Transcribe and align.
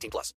18 0.00 0.10
plus. 0.10 0.34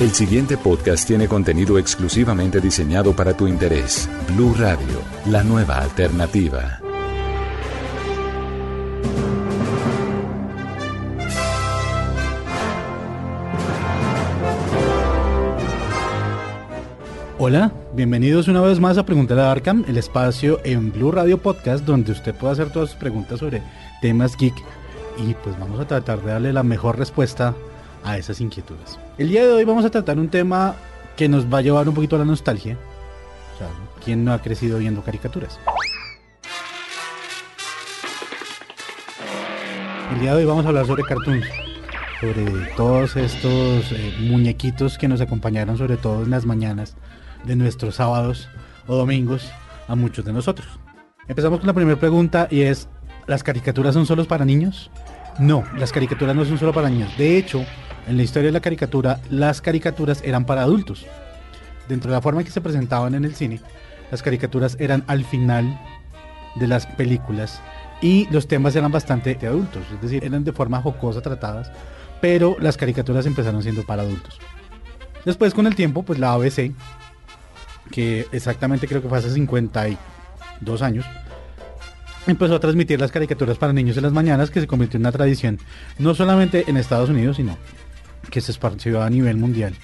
El 0.00 0.10
siguiente 0.12 0.56
podcast 0.58 1.06
tiene 1.06 1.26
contenido 1.26 1.78
exclusivamente 1.78 2.60
diseñado 2.60 3.14
para 3.14 3.34
tu 3.34 3.46
interés. 3.46 4.08
Blue 4.28 4.54
Radio, 4.54 5.00
la 5.26 5.42
nueva 5.42 5.78
alternativa. 5.78 6.80
Hola, 17.38 17.70
bienvenidos 17.92 18.48
una 18.48 18.62
vez 18.62 18.80
más 18.80 18.96
a 18.96 19.04
Preguntar 19.04 19.38
a 19.38 19.52
Arkham, 19.52 19.84
el 19.88 19.98
espacio 19.98 20.58
en 20.64 20.90
Blue 20.90 21.12
Radio 21.12 21.38
Podcast 21.38 21.84
donde 21.84 22.12
usted 22.12 22.34
puede 22.34 22.54
hacer 22.54 22.70
todas 22.70 22.90
sus 22.90 22.98
preguntas 22.98 23.40
sobre 23.40 23.62
temas 24.00 24.36
geek 24.36 24.54
y 25.18 25.34
pues 25.34 25.58
vamos 25.58 25.78
a 25.78 25.86
tratar 25.86 26.22
de 26.22 26.32
darle 26.32 26.52
la 26.52 26.62
mejor 26.62 26.98
respuesta 26.98 27.54
a 28.06 28.16
esas 28.16 28.40
inquietudes. 28.40 28.98
El 29.18 29.28
día 29.28 29.42
de 29.44 29.52
hoy 29.52 29.64
vamos 29.64 29.84
a 29.84 29.90
tratar 29.90 30.18
un 30.18 30.28
tema 30.28 30.76
que 31.16 31.28
nos 31.28 31.52
va 31.52 31.58
a 31.58 31.62
llevar 31.62 31.88
un 31.88 31.94
poquito 31.94 32.16
a 32.16 32.20
la 32.20 32.24
nostalgia. 32.24 32.78
O 33.54 33.58
sea, 33.58 33.68
¿quién 34.04 34.24
no 34.24 34.32
ha 34.32 34.40
crecido 34.40 34.78
viendo 34.78 35.02
caricaturas? 35.02 35.58
El 40.12 40.20
día 40.20 40.32
de 40.32 40.38
hoy 40.38 40.44
vamos 40.44 40.64
a 40.64 40.68
hablar 40.68 40.86
sobre 40.86 41.02
cartoons, 41.02 41.44
sobre 42.20 42.44
todos 42.76 43.16
estos 43.16 43.90
eh, 43.92 44.16
muñequitos 44.20 44.98
que 44.98 45.08
nos 45.08 45.20
acompañaron 45.20 45.76
sobre 45.76 45.96
todo 45.96 46.22
en 46.22 46.30
las 46.30 46.46
mañanas 46.46 46.94
de 47.44 47.56
nuestros 47.56 47.96
sábados 47.96 48.48
o 48.86 48.94
domingos 48.94 49.50
a 49.88 49.96
muchos 49.96 50.24
de 50.24 50.32
nosotros. 50.32 50.68
Empezamos 51.26 51.58
con 51.58 51.66
la 51.66 51.72
primera 51.72 51.98
pregunta 51.98 52.46
y 52.50 52.62
es, 52.62 52.88
¿las 53.26 53.42
caricaturas 53.42 53.94
son 53.94 54.06
solo 54.06 54.24
para 54.26 54.44
niños? 54.44 54.92
No, 55.38 55.64
las 55.76 55.92
caricaturas 55.92 56.34
no 56.34 56.44
son 56.44 56.58
solo 56.58 56.72
para 56.72 56.88
niños. 56.88 57.16
De 57.18 57.36
hecho, 57.36 57.64
en 58.06 58.16
la 58.16 58.22
historia 58.22 58.48
de 58.48 58.52
la 58.52 58.60
caricatura, 58.60 59.20
las 59.30 59.60
caricaturas 59.60 60.22
eran 60.24 60.46
para 60.46 60.62
adultos. 60.62 61.06
Dentro 61.88 62.10
de 62.10 62.16
la 62.16 62.22
forma 62.22 62.40
en 62.40 62.46
que 62.46 62.52
se 62.52 62.60
presentaban 62.60 63.14
en 63.14 63.24
el 63.24 63.34
cine, 63.34 63.60
las 64.10 64.22
caricaturas 64.22 64.76
eran 64.80 65.04
al 65.06 65.24
final 65.24 65.78
de 66.56 66.66
las 66.66 66.86
películas 66.86 67.60
y 68.00 68.26
los 68.30 68.48
temas 68.48 68.74
eran 68.76 68.92
bastante 68.92 69.34
de 69.34 69.46
adultos, 69.46 69.82
es 69.94 70.00
decir, 70.00 70.24
eran 70.24 70.44
de 70.44 70.52
forma 70.52 70.80
jocosa 70.80 71.20
tratadas, 71.20 71.70
pero 72.20 72.56
las 72.60 72.76
caricaturas 72.76 73.26
empezaron 73.26 73.62
siendo 73.62 73.84
para 73.84 74.02
adultos. 74.02 74.38
Después 75.24 75.54
con 75.54 75.66
el 75.66 75.74
tiempo, 75.74 76.02
pues 76.02 76.18
la 76.18 76.32
ABC 76.32 76.72
que 77.90 78.26
exactamente 78.32 78.88
creo 78.88 79.02
que 79.02 79.08
fue 79.08 79.18
hace 79.18 79.30
52 79.30 80.82
años, 80.82 81.04
empezó 82.26 82.54
a 82.56 82.60
transmitir 82.60 83.00
las 83.00 83.12
caricaturas 83.12 83.58
para 83.58 83.72
niños 83.72 83.96
en 83.96 84.02
las 84.02 84.12
mañanas, 84.12 84.50
que 84.50 84.60
se 84.60 84.66
convirtió 84.66 84.96
en 84.96 85.02
una 85.02 85.12
tradición, 85.12 85.58
no 85.98 86.14
solamente 86.14 86.64
en 86.66 86.76
Estados 86.76 87.10
Unidos, 87.10 87.36
sino 87.36 87.56
que 88.30 88.40
se 88.40 88.52
esparció 88.52 89.02
a 89.02 89.10
nivel 89.10 89.36
mundial. 89.36 89.74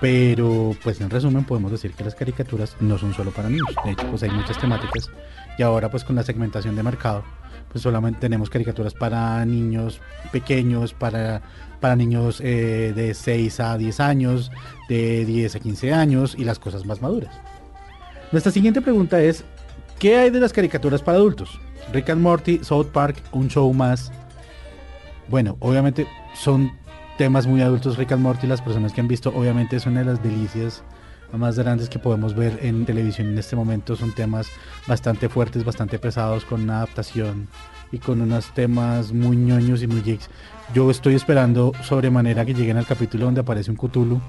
Pero, 0.00 0.76
pues 0.82 1.00
en 1.00 1.08
resumen, 1.08 1.44
podemos 1.44 1.72
decir 1.72 1.92
que 1.92 2.04
las 2.04 2.14
caricaturas 2.14 2.76
no 2.80 2.98
son 2.98 3.14
solo 3.14 3.30
para 3.30 3.48
niños. 3.48 3.74
De 3.84 3.92
hecho, 3.92 4.06
pues 4.10 4.22
hay 4.22 4.30
muchas 4.30 4.58
temáticas. 4.58 5.10
Y 5.58 5.62
ahora, 5.62 5.90
pues 5.90 6.04
con 6.04 6.16
la 6.16 6.22
segmentación 6.22 6.76
de 6.76 6.82
mercado, 6.82 7.24
pues 7.70 7.82
solamente 7.82 8.20
tenemos 8.20 8.50
caricaturas 8.50 8.92
para 8.92 9.44
niños 9.46 10.00
pequeños, 10.32 10.92
para, 10.92 11.40
para 11.80 11.96
niños 11.96 12.40
eh, 12.42 12.92
de 12.94 13.14
6 13.14 13.60
a 13.60 13.78
10 13.78 14.00
años, 14.00 14.52
de 14.88 15.24
10 15.24 15.56
a 15.56 15.60
15 15.60 15.92
años 15.94 16.34
y 16.38 16.44
las 16.44 16.58
cosas 16.58 16.84
más 16.84 17.00
maduras. 17.00 17.34
Nuestra 18.32 18.52
siguiente 18.52 18.82
pregunta 18.82 19.20
es, 19.20 19.44
¿qué 19.98 20.16
hay 20.16 20.30
de 20.30 20.40
las 20.40 20.52
caricaturas 20.52 21.02
para 21.02 21.18
adultos? 21.18 21.60
Rick 21.92 22.10
and 22.10 22.22
Morty, 22.22 22.60
South 22.62 22.88
Park, 22.92 23.16
un 23.32 23.48
show 23.48 23.72
más. 23.72 24.12
Bueno, 25.28 25.56
obviamente 25.60 26.06
son 26.34 26.70
temas 27.18 27.46
muy 27.46 27.62
adultos 27.62 27.96
Rick 27.96 28.12
and 28.12 28.22
Morty, 28.22 28.46
las 28.46 28.60
personas 28.60 28.92
que 28.92 29.00
han 29.00 29.08
visto, 29.08 29.30
obviamente 29.34 29.76
es 29.76 29.86
una 29.86 30.00
de 30.00 30.06
las 30.06 30.22
delicias 30.22 30.82
más 31.32 31.58
grandes 31.58 31.88
que 31.88 31.98
podemos 31.98 32.34
ver 32.34 32.58
en 32.62 32.84
televisión 32.84 33.28
en 33.28 33.38
este 33.38 33.56
momento. 33.56 33.96
Son 33.96 34.14
temas 34.14 34.48
bastante 34.86 35.28
fuertes, 35.28 35.64
bastante 35.64 35.98
pesados, 35.98 36.44
con 36.44 36.62
una 36.62 36.78
adaptación 36.78 37.48
y 37.92 37.98
con 37.98 38.20
unos 38.20 38.52
temas 38.54 39.12
muy 39.12 39.36
ñoños 39.36 39.82
y 39.82 39.86
muy 39.86 40.02
geeks. 40.02 40.28
Yo 40.74 40.90
estoy 40.90 41.14
esperando 41.14 41.72
sobremanera 41.82 42.44
que 42.44 42.54
lleguen 42.54 42.76
al 42.76 42.86
capítulo 42.86 43.26
donde 43.26 43.40
aparece 43.40 43.70
un 43.70 43.76
Cthulhu 43.76 44.20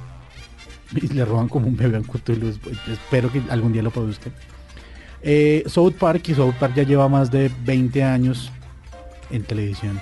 y 0.96 1.08
le 1.08 1.26
roban 1.26 1.50
como 1.50 1.68
un 1.68 1.76
bebé 1.76 1.98
a 1.98 2.00
un 2.00 2.06
Cthulhu. 2.06 2.54
Espero 2.92 3.32
que 3.32 3.42
algún 3.50 3.74
día 3.74 3.84
lo 3.84 3.92
produzcan. 3.92 4.34
Eh, 5.22 5.64
South 5.68 5.94
Park 6.00 6.30
y 6.30 6.36
South 6.36 6.56
Park 6.60 6.74
ya 6.76 6.84
lleva 6.84 7.10
más 7.10 7.32
de 7.32 7.52
20 7.66 8.04
años 8.04 8.52
en 9.30 9.44
televisión. 9.44 10.00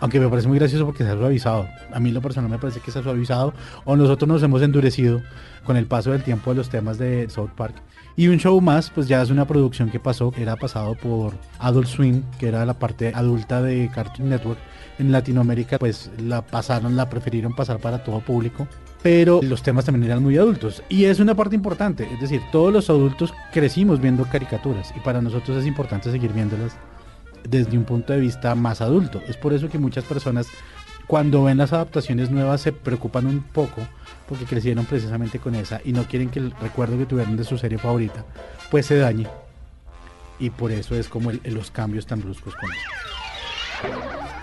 Aunque 0.00 0.18
me 0.18 0.28
parece 0.28 0.48
muy 0.48 0.58
gracioso 0.58 0.86
porque 0.86 1.04
se 1.04 1.10
ha 1.10 1.14
suavizado. 1.16 1.68
A 1.92 2.00
mí 2.00 2.10
lo 2.10 2.22
personal 2.22 2.50
me 2.50 2.58
parece 2.58 2.80
que 2.80 2.90
se 2.90 2.98
ha 2.98 3.02
suavizado. 3.02 3.52
O 3.84 3.96
nosotros 3.96 4.28
nos 4.28 4.42
hemos 4.42 4.62
endurecido 4.62 5.22
con 5.64 5.76
el 5.76 5.86
paso 5.86 6.12
del 6.12 6.22
tiempo 6.22 6.50
de 6.50 6.56
los 6.56 6.70
temas 6.70 6.96
de 6.96 7.28
South 7.28 7.50
Park. 7.54 7.74
Y 8.16 8.28
un 8.28 8.38
show 8.38 8.58
más, 8.60 8.90
pues 8.90 9.08
ya 9.08 9.22
es 9.22 9.30
una 9.30 9.46
producción 9.46 9.90
que 9.90 10.00
pasó, 10.00 10.32
era 10.36 10.56
pasado 10.56 10.94
por 10.94 11.34
Adult 11.58 11.86
Swim, 11.86 12.22
que 12.38 12.48
era 12.48 12.64
la 12.64 12.78
parte 12.78 13.12
adulta 13.14 13.62
de 13.62 13.90
Cartoon 13.94 14.30
Network. 14.30 14.58
En 14.98 15.12
Latinoamérica, 15.12 15.78
pues 15.78 16.10
la 16.18 16.42
pasaron, 16.42 16.96
la 16.96 17.08
prefirieron 17.08 17.54
pasar 17.54 17.78
para 17.78 18.02
todo 18.02 18.20
público. 18.20 18.66
Pero 19.02 19.40
los 19.42 19.62
temas 19.62 19.86
también 19.86 20.04
eran 20.04 20.22
muy 20.22 20.36
adultos. 20.36 20.82
Y 20.88 21.04
es 21.04 21.20
una 21.20 21.34
parte 21.34 21.56
importante. 21.56 22.08
Es 22.12 22.20
decir, 22.20 22.42
todos 22.52 22.72
los 22.72 22.90
adultos 22.90 23.32
crecimos 23.52 24.00
viendo 24.00 24.24
caricaturas. 24.24 24.92
Y 24.96 25.00
para 25.00 25.22
nosotros 25.22 25.58
es 25.58 25.66
importante 25.66 26.10
seguir 26.10 26.32
viéndolas 26.32 26.76
desde 27.48 27.78
un 27.78 27.84
punto 27.84 28.12
de 28.12 28.20
vista 28.20 28.54
más 28.54 28.80
adulto. 28.80 29.22
Es 29.26 29.36
por 29.36 29.52
eso 29.54 29.68
que 29.68 29.78
muchas 29.78 30.04
personas 30.04 30.48
cuando 31.06 31.42
ven 31.44 31.58
las 31.58 31.72
adaptaciones 31.72 32.30
nuevas 32.30 32.60
se 32.60 32.72
preocupan 32.72 33.26
un 33.26 33.42
poco 33.42 33.82
porque 34.28 34.44
crecieron 34.44 34.84
precisamente 34.84 35.40
con 35.40 35.56
esa 35.56 35.80
y 35.84 35.92
no 35.92 36.04
quieren 36.04 36.30
que 36.30 36.38
el 36.38 36.52
recuerdo 36.52 36.96
que 36.98 37.06
tuvieron 37.06 37.36
de 37.36 37.42
su 37.42 37.58
serie 37.58 37.78
favorita 37.78 38.24
pues 38.70 38.86
se 38.86 38.96
dañe. 38.96 39.26
Y 40.38 40.50
por 40.50 40.70
eso 40.70 40.94
es 40.94 41.08
como 41.08 41.32
los 41.32 41.70
cambios 41.70 42.06
tan 42.06 42.20
bruscos 42.20 42.54
con 42.54 42.70
eso. 42.70 42.80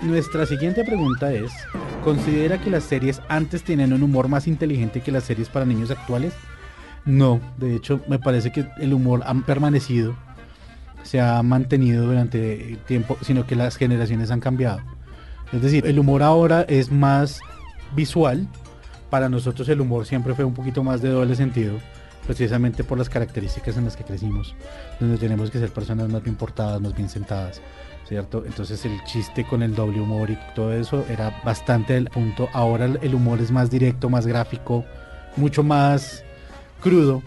Nuestra 0.02 0.46
siguiente 0.46 0.84
pregunta 0.84 1.32
es, 1.32 1.52
¿considera 2.08 2.58
que 2.58 2.70
las 2.70 2.86
series 2.86 3.22
antes 3.28 3.64
tenían 3.64 3.92
un 3.92 4.02
humor 4.02 4.30
más 4.30 4.48
inteligente 4.48 5.02
que 5.02 5.12
las 5.12 5.26
series 5.26 5.50
para 5.50 5.66
niños 5.66 5.92
actuales? 5.92 6.34
No, 7.04 7.42
de 7.58 7.76
hecho 7.76 8.00
me 8.08 8.18
parece 8.18 8.50
que 8.50 8.66
el 8.78 8.94
humor 8.94 9.24
ha 9.26 9.34
permanecido 9.34 10.16
se 11.04 11.20
ha 11.20 11.44
mantenido 11.44 12.06
durante 12.06 12.78
tiempo, 12.88 13.18
sino 13.24 13.46
que 13.46 13.58
las 13.58 13.76
generaciones 13.76 14.32
han 14.32 14.40
cambiado. 14.40 14.80
Es 15.52 15.62
decir, 15.62 15.86
el 15.86 16.00
humor 16.00 16.24
ahora 16.24 16.62
es 16.62 16.94
más 16.94 17.42
visual. 17.94 18.48
Para 19.10 19.28
nosotros 19.28 19.68
el 19.68 19.82
humor 19.82 20.06
siempre 20.06 20.34
fue 20.34 20.46
un 20.46 20.54
poquito 20.54 20.86
más 20.86 21.02
de 21.02 21.10
doble 21.10 21.36
sentido, 21.36 21.78
precisamente 22.26 22.86
por 22.86 22.98
las 22.98 23.10
características 23.10 23.76
en 23.76 23.84
las 23.84 23.98
que 23.98 24.06
crecimos, 24.06 24.56
donde 25.02 25.18
tenemos 25.18 25.52
que 25.52 25.60
ser 25.60 25.72
personas 25.74 26.08
más 26.08 26.24
bien 26.24 26.38
portadas, 26.38 26.80
más 26.80 26.96
bien 26.96 27.10
sentadas, 27.10 27.62
¿cierto? 28.08 28.44
Entonces 28.46 28.86
el 28.86 29.04
chiste 29.04 29.46
con 29.46 29.64
el 29.64 29.76
doble 29.76 30.02
humor 30.02 30.30
y 30.30 30.38
todo 30.56 30.74
eso 30.74 31.06
era 31.10 31.42
bastante 31.44 31.96
el 31.98 32.10
punto. 32.10 32.50
Ahora 32.54 32.86
el 32.86 33.16
humor 33.16 33.40
es 33.42 33.52
más 33.52 33.70
directo, 33.70 34.10
más 34.10 34.26
gráfico, 34.26 34.86
mucho 35.36 35.64
más 35.64 36.24
crudo 36.82 37.22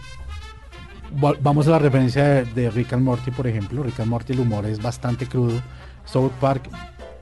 vamos 1.41 1.67
a 1.67 1.71
la 1.71 1.79
referencia 1.79 2.43
de, 2.43 2.69
Rick 2.69 2.93
and 2.93 3.03
Morty, 3.03 3.31
por 3.31 3.47
ejemplo. 3.47 3.83
Rick 3.83 3.99
and 3.99 4.09
Morty, 4.09 4.33
el 4.33 4.39
humor 4.39 4.65
es 4.65 4.81
bastante 4.81 5.27
crudo. 5.27 5.61
South 6.05 6.31
Park, 6.39 6.69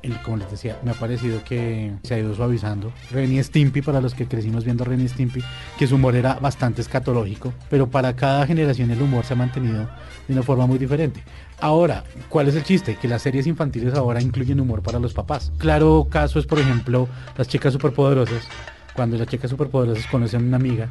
el, 0.01 0.21
como 0.21 0.37
les 0.37 0.51
decía, 0.51 0.77
me 0.83 0.91
ha 0.91 0.93
parecido 0.93 1.43
que 1.43 1.93
se 2.03 2.13
ha 2.13 2.19
ido 2.19 2.33
suavizando. 2.35 2.91
Renny 3.11 3.41
Stimpy, 3.43 3.81
para 3.81 4.01
los 4.01 4.13
que 4.13 4.27
crecimos 4.27 4.63
viendo 4.63 4.83
Renny 4.83 5.07
Stimpy, 5.07 5.41
que 5.77 5.87
su 5.87 5.95
humor 5.95 6.15
era 6.15 6.35
bastante 6.35 6.81
escatológico, 6.81 7.53
pero 7.69 7.87
para 7.87 8.15
cada 8.15 8.45
generación 8.45 8.91
el 8.91 9.01
humor 9.01 9.25
se 9.25 9.33
ha 9.33 9.37
mantenido 9.37 9.89
de 10.27 10.33
una 10.33 10.43
forma 10.43 10.67
muy 10.67 10.77
diferente. 10.77 11.23
Ahora, 11.59 12.03
¿cuál 12.29 12.47
es 12.47 12.55
el 12.55 12.63
chiste? 12.63 12.95
Que 12.95 13.07
las 13.07 13.21
series 13.21 13.47
infantiles 13.47 13.93
ahora 13.93 14.21
incluyen 14.21 14.59
humor 14.59 14.81
para 14.81 14.99
los 14.99 15.13
papás. 15.13 15.51
Claro 15.57 16.07
caso 16.09 16.39
es, 16.39 16.45
por 16.45 16.59
ejemplo, 16.59 17.07
las 17.37 17.47
chicas 17.47 17.73
superpoderosas. 17.73 18.47
Cuando 18.93 19.17
las 19.17 19.27
chicas 19.27 19.49
superpoderosas 19.49 20.07
conocen 20.07 20.43
a 20.43 20.47
una 20.47 20.57
amiga 20.57 20.89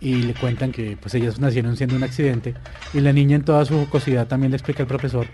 y 0.00 0.16
le 0.16 0.34
cuentan 0.34 0.72
que 0.72 0.96
pues 0.96 1.14
ellas 1.14 1.38
nacieron 1.38 1.76
siendo 1.76 1.96
un 1.96 2.02
accidente 2.02 2.54
y 2.92 3.00
la 3.00 3.12
niña 3.12 3.36
en 3.36 3.44
toda 3.44 3.64
su 3.64 3.74
jocosidad 3.74 4.26
también 4.26 4.50
le 4.50 4.56
explica 4.56 4.82
al 4.82 4.86
profesor 4.86 5.26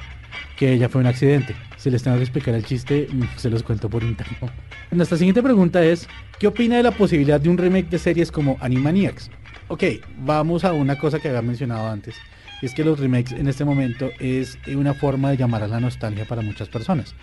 que 0.56 0.73
ella 0.73 0.88
fue 0.88 1.00
un 1.00 1.06
accidente. 1.06 1.55
Si 1.76 1.91
les 1.91 2.03
tengo 2.03 2.17
que 2.17 2.23
explicar 2.23 2.55
el 2.55 2.64
chiste, 2.64 3.09
se 3.37 3.50
los 3.50 3.62
cuento 3.62 3.88
por 3.88 4.03
interno. 4.03 4.50
Nuestra 4.91 5.19
siguiente 5.19 5.43
pregunta 5.43 5.82
es, 5.82 6.09
¿qué 6.38 6.47
opina 6.47 6.76
de 6.76 6.82
la 6.82 6.93
posibilidad 6.93 7.41
de 7.41 7.49
un 7.49 7.59
remake 7.59 7.88
de 7.88 7.99
series 7.99 8.31
como 8.31 8.56
Animaniacs? 8.61 9.31
Ok, 9.69 9.85
vamos 10.19 10.64
a 10.64 10.73
una 10.73 10.99
cosa 10.99 11.19
que 11.19 11.29
había 11.29 11.43
mencionado 11.43 11.88
antes. 11.88 12.14
Y 12.61 12.67
es 12.67 12.75
que 12.75 12.85
los 12.85 13.00
remakes 13.00 13.32
en 13.32 13.49
este 13.49 13.64
momento 13.64 14.11
es 14.20 14.56
una 14.69 14.94
forma 14.94 15.31
de 15.31 15.37
llamar 15.37 15.62
a 15.62 15.69
la 15.69 15.81
nostalgia 15.81 16.25
para 16.26 16.43
muchas 16.43 16.69
personas. 16.69 17.14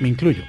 Me 0.00 0.08
incluyo. 0.08 0.42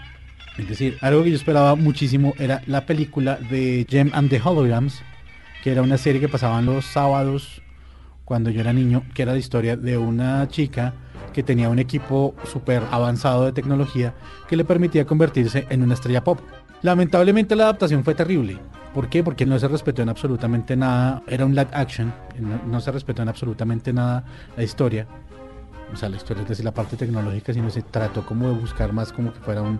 Es 0.58 0.68
decir, 0.68 0.98
algo 1.02 1.24
que 1.24 1.30
yo 1.30 1.36
esperaba 1.36 1.76
muchísimo 1.76 2.34
era 2.40 2.62
la 2.66 2.86
película 2.86 3.36
de 3.36 3.86
Gem 3.90 4.10
and 4.14 4.30
the 4.30 4.42
Holograms, 4.44 5.02
que 5.62 5.72
era 5.72 5.82
una 5.82 5.98
serie 5.98 6.22
que 6.22 6.30
pasaban 6.30 6.66
los 6.66 6.86
sábados 6.86 7.62
cuando 8.26 8.50
yo 8.50 8.62
era 8.62 8.74
niño, 8.74 9.04
que 9.14 9.24
era 9.24 9.34
la 9.34 9.40
historia 9.40 9.78
de 9.78 9.98
una 9.98 10.48
chica 10.48 10.94
que 11.34 11.44
tenía 11.44 11.70
un 11.70 11.80
equipo 11.80 12.36
súper 12.46 12.84
avanzado 12.92 13.46
de 13.46 13.52
tecnología 13.52 14.14
que 14.48 14.56
le 14.56 14.66
permitía 14.66 15.06
convertirse 15.06 15.66
en 15.70 15.84
una 15.84 15.94
estrella 15.94 16.24
pop. 16.24 16.40
Lamentablemente 16.82 17.56
la 17.56 17.64
adaptación 17.64 18.04
fue 18.04 18.16
terrible. 18.16 18.58
¿Por 18.94 19.08
qué? 19.08 19.24
Porque 19.24 19.46
no 19.46 19.58
se 19.60 19.68
respetó 19.68 20.02
en 20.02 20.10
absolutamente 20.10 20.76
nada. 20.76 21.22
Era 21.28 21.46
un 21.46 21.56
live 21.56 21.70
action, 21.72 22.14
no, 22.40 22.62
no 22.66 22.82
se 22.82 22.92
respetó 22.92 23.22
en 23.22 23.30
absolutamente 23.30 23.94
nada 23.94 24.26
la 24.58 24.64
historia. 24.64 25.08
O 25.94 25.96
sea, 25.96 26.10
la 26.10 26.18
historia 26.18 26.44
es 26.44 26.50
decir, 26.50 26.66
la 26.66 26.74
parte 26.74 26.96
tecnológica, 26.96 27.54
sino 27.54 27.70
se 27.70 27.82
trató 27.82 28.26
como 28.26 28.48
de 28.48 28.56
buscar 28.56 28.94
más 28.94 29.12
como 29.12 29.34
que 29.34 29.40
fuera 29.40 29.62
un 29.62 29.80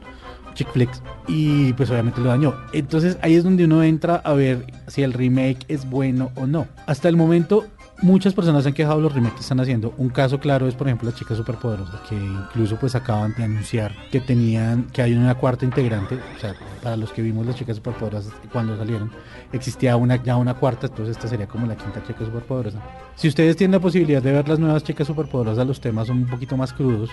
chick 0.54 0.72
flicks. 0.72 1.02
Y 1.28 1.74
pues 1.74 1.90
obviamente 1.90 2.22
lo 2.22 2.30
dañó. 2.30 2.56
Entonces 2.74 3.18
ahí 3.22 3.36
es 3.36 3.44
donde 3.44 3.66
uno 3.66 3.84
entra 3.84 4.16
a 4.16 4.34
ver 4.34 4.66
si 4.88 5.04
el 5.04 5.14
remake 5.14 5.66
es 5.68 5.90
bueno 5.90 6.32
o 6.36 6.48
no. 6.48 6.68
Hasta 6.86 7.10
el 7.10 7.18
momento 7.18 7.66
muchas 8.02 8.34
personas 8.34 8.66
han 8.66 8.74
quejado 8.74 9.00
los 9.00 9.14
remakes 9.14 9.36
que 9.36 9.42
están 9.42 9.60
haciendo. 9.60 9.94
Un 9.98 10.10
caso 10.10 10.40
claro 10.40 10.68
es, 10.68 10.76
por 10.76 10.88
ejemplo, 10.88 11.10
las 11.10 11.18
chicas 11.18 11.38
superpoderosas, 11.38 12.02
que 12.02 12.16
incluso 12.16 12.76
pues 12.78 12.96
acaban 12.96 13.34
de 13.38 13.44
anunciar 13.44 13.94
que 14.12 14.20
tenían, 14.20 14.88
que 14.92 15.02
hay 15.02 15.14
una 15.14 15.36
cuarta 15.36 15.66
integrante. 15.66 16.16
O 16.16 16.40
sea, 16.40 16.56
para 16.82 16.98
los 16.98 17.12
que 17.12 17.22
vimos 17.22 17.46
las 17.46 17.56
chicas 17.56 17.78
superpoderosas 17.78 18.34
cuando 18.52 18.78
salieron, 18.78 19.12
existía 19.54 19.96
una, 19.96 20.22
ya 20.22 20.36
una 20.36 20.56
cuarta, 20.56 20.88
entonces 20.88 21.16
esta 21.16 21.28
sería 21.28 21.48
como 21.48 21.68
la 21.68 21.76
quinta 21.76 22.04
chica 22.04 22.26
superpoderosa. 22.26 22.80
Si 23.16 23.28
ustedes 23.28 23.56
tienen 23.56 23.74
la 23.74 23.80
posibilidad 23.80 24.22
de 24.22 24.32
ver 24.32 24.48
las 24.48 24.60
nuevas 24.60 24.84
chicas 24.84 25.08
superpoderosas, 25.08 25.66
los 25.68 25.80
temas 25.80 26.08
son 26.08 26.18
un 26.18 26.28
poquito 26.28 26.58
más 26.58 26.74
crudos. 26.74 27.10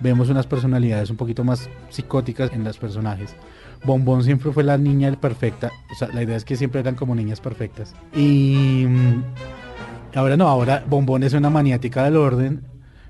Vemos 0.00 0.28
unas 0.28 0.46
personalidades 0.46 1.10
un 1.10 1.16
poquito 1.16 1.44
más 1.44 1.68
psicóticas 1.88 2.52
en 2.52 2.64
los 2.64 2.78
personajes. 2.78 3.36
Bombón 3.84 4.24
siempre 4.24 4.52
fue 4.52 4.64
la 4.64 4.78
niña 4.78 5.12
perfecta. 5.12 5.70
O 5.92 5.94
sea, 5.94 6.08
la 6.08 6.22
idea 6.22 6.36
es 6.36 6.44
que 6.44 6.56
siempre 6.56 6.80
eran 6.80 6.94
como 6.94 7.14
niñas 7.14 7.40
perfectas. 7.40 7.94
Y 8.14 8.86
mm, 8.88 9.22
Ahora 10.14 10.36
no, 10.36 10.46
ahora 10.46 10.84
Bombón 10.86 11.24
es 11.24 11.32
una 11.32 11.50
maniática 11.50 12.04
del 12.04 12.16
orden. 12.16 12.62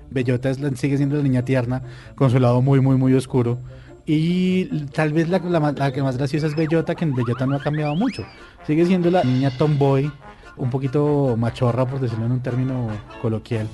Bellota 0.09 0.49
es, 0.49 0.59
sigue 0.75 0.97
siendo 0.97 1.17
la 1.17 1.23
niña 1.23 1.43
tierna, 1.43 1.83
con 2.15 2.29
su 2.31 2.39
lado 2.39 2.61
muy, 2.61 2.81
muy, 2.81 2.95
muy 2.97 3.13
oscuro. 3.13 3.59
Y 4.05 4.65
tal 4.89 5.13
vez 5.13 5.29
la, 5.29 5.39
la, 5.39 5.91
que 5.91 6.01
más 6.01 6.17
graciosa 6.17 6.47
es 6.47 6.55
Bellota, 6.55 6.95
que 6.95 7.05
en 7.05 7.13
Bellota 7.13 7.45
no 7.45 7.55
ha 7.55 7.59
cambiado 7.59 7.95
mucho. 7.95 8.23
Sigue 8.65 8.85
siendo 8.85 9.11
la 9.11 9.23
niña 9.23 9.51
tomboy, 9.55 10.11
un 10.57 10.69
poquito 10.69 11.35
machorra, 11.37 11.85
por 11.85 11.99
decirlo 11.99 12.25
en 12.25 12.33
un 12.33 12.41
término 12.41 12.87
coloquial. 13.21 13.67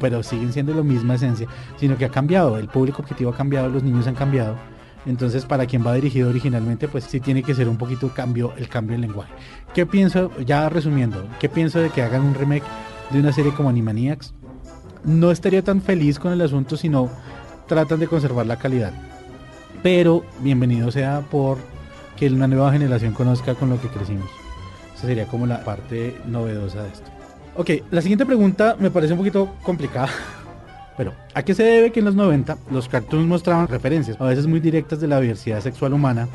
Pero 0.00 0.22
siguen 0.22 0.52
siendo 0.52 0.74
la 0.74 0.82
misma 0.82 1.14
esencia, 1.14 1.46
sino 1.78 1.96
que 1.96 2.04
ha 2.04 2.10
cambiado. 2.10 2.58
El 2.58 2.68
público 2.68 3.02
objetivo 3.02 3.30
ha 3.30 3.36
cambiado, 3.36 3.68
los 3.68 3.82
niños 3.82 4.06
han 4.06 4.14
cambiado. 4.14 4.56
Entonces, 5.06 5.46
para 5.46 5.66
quien 5.66 5.86
va 5.86 5.94
dirigido 5.94 6.28
originalmente, 6.28 6.88
pues 6.88 7.04
sí 7.04 7.20
tiene 7.20 7.42
que 7.42 7.54
ser 7.54 7.68
un 7.68 7.76
poquito 7.76 8.08
cambio, 8.08 8.52
el 8.56 8.68
cambio 8.68 8.94
del 8.94 9.02
lenguaje. 9.02 9.32
¿Qué 9.72 9.86
pienso, 9.86 10.32
ya 10.44 10.68
resumiendo, 10.68 11.28
qué 11.38 11.48
pienso 11.48 11.78
de 11.78 11.90
que 11.90 12.02
hagan 12.02 12.22
un 12.22 12.34
remake 12.34 12.64
de 13.10 13.20
una 13.20 13.32
serie 13.32 13.54
como 13.54 13.68
Animaniacs? 13.68 14.34
No 15.04 15.30
estaría 15.30 15.62
tan 15.62 15.80
feliz 15.80 16.18
con 16.18 16.32
el 16.32 16.40
asunto 16.40 16.76
si 16.76 16.88
no 16.88 17.08
tratan 17.68 18.00
de 18.00 18.08
conservar 18.08 18.46
la 18.46 18.58
calidad. 18.58 18.92
Pero 19.82 20.24
bienvenido 20.40 20.90
sea 20.90 21.20
por 21.20 21.58
que 22.16 22.26
una 22.28 22.48
nueva 22.48 22.72
generación 22.72 23.12
conozca 23.12 23.54
con 23.54 23.70
lo 23.70 23.80
que 23.80 23.88
crecimos. 23.88 24.28
Esa 24.96 25.06
sería 25.06 25.26
como 25.26 25.46
la 25.46 25.62
parte 25.62 26.16
novedosa 26.26 26.82
de 26.82 26.88
esto. 26.88 27.15
Ok, 27.58 27.70
la 27.90 28.02
siguiente 28.02 28.26
pregunta 28.26 28.76
me 28.78 28.90
parece 28.90 29.14
un 29.14 29.18
poquito 29.18 29.54
complicada 29.62 30.10
Pero, 30.96 31.14
¿a 31.32 31.42
qué 31.42 31.54
se 31.54 31.62
debe 31.62 31.90
que 31.90 32.00
en 32.00 32.04
los 32.06 32.14
90 32.14 32.58
los 32.70 32.86
cartoons 32.86 33.26
mostraban 33.26 33.66
referencias, 33.66 34.20
a 34.20 34.24
veces 34.24 34.46
muy 34.46 34.60
directas 34.60 35.00
de 35.00 35.08
la 35.08 35.20
diversidad 35.20 35.60
sexual 35.60 35.94
humana, 35.94 36.28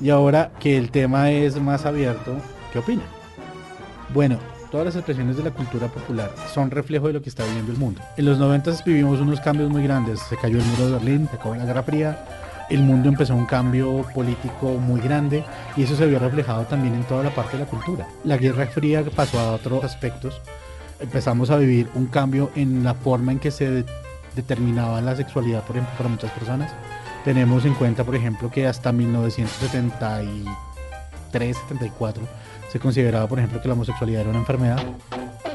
y 0.00 0.10
ahora 0.10 0.50
que 0.58 0.76
el 0.76 0.90
tema 0.90 1.30
es 1.30 1.60
más 1.60 1.84
abierto, 1.84 2.36
¿qué 2.72 2.78
opina? 2.78 3.02
Bueno, 4.14 4.38
todas 4.70 4.86
las 4.86 4.96
expresiones 4.96 5.36
de 5.36 5.44
la 5.44 5.50
cultura 5.50 5.88
popular 5.88 6.30
son 6.52 6.70
reflejo 6.70 7.06
de 7.06 7.14
lo 7.14 7.22
que 7.22 7.28
está 7.28 7.44
viviendo 7.44 7.72
el 7.72 7.78
mundo. 7.78 8.00
En 8.16 8.24
los 8.24 8.38
90 8.38 8.72
vivimos 8.84 9.20
unos 9.20 9.40
cambios 9.40 9.70
muy 9.70 9.82
grandes, 9.82 10.20
se 10.20 10.36
cayó 10.36 10.58
el 10.58 10.64
muro 10.64 10.86
de 10.86 10.92
Berlín, 10.92 11.28
se 11.30 11.36
acabó 11.36 11.54
la 11.54 11.64
Guerra 11.64 11.82
Fría, 11.82 12.18
el 12.68 12.82
mundo 12.82 13.08
empezó 13.08 13.34
un 13.34 13.46
cambio 13.46 14.04
político 14.14 14.74
muy 14.74 15.00
grande 15.00 15.44
y 15.76 15.84
eso 15.84 15.96
se 15.96 16.06
vio 16.06 16.18
reflejado 16.18 16.64
también 16.64 16.94
en 16.94 17.04
toda 17.04 17.22
la 17.22 17.30
parte 17.30 17.56
de 17.56 17.64
la 17.64 17.70
cultura. 17.70 18.06
La 18.24 18.36
Guerra 18.36 18.66
Fría 18.66 19.04
pasó 19.14 19.38
a 19.38 19.52
otros 19.52 19.84
aspectos 19.84 20.40
empezamos 21.00 21.50
a 21.50 21.56
vivir 21.56 21.88
un 21.94 22.06
cambio 22.06 22.50
en 22.54 22.84
la 22.84 22.94
forma 22.94 23.32
en 23.32 23.38
que 23.38 23.50
se 23.50 23.84
determinaba 24.34 25.00
la 25.00 25.16
sexualidad, 25.16 25.64
por 25.64 25.76
ejemplo, 25.76 25.96
para 25.96 26.08
muchas 26.08 26.30
personas. 26.32 26.72
Tenemos 27.24 27.64
en 27.64 27.74
cuenta, 27.74 28.04
por 28.04 28.14
ejemplo, 28.14 28.50
que 28.50 28.66
hasta 28.66 28.92
1973, 28.92 31.56
74 31.56 32.22
se 32.70 32.78
consideraba, 32.78 33.26
por 33.26 33.38
ejemplo, 33.38 33.60
que 33.60 33.68
la 33.68 33.74
homosexualidad 33.74 34.22
era 34.22 34.30
una 34.30 34.40
enfermedad. 34.40 34.78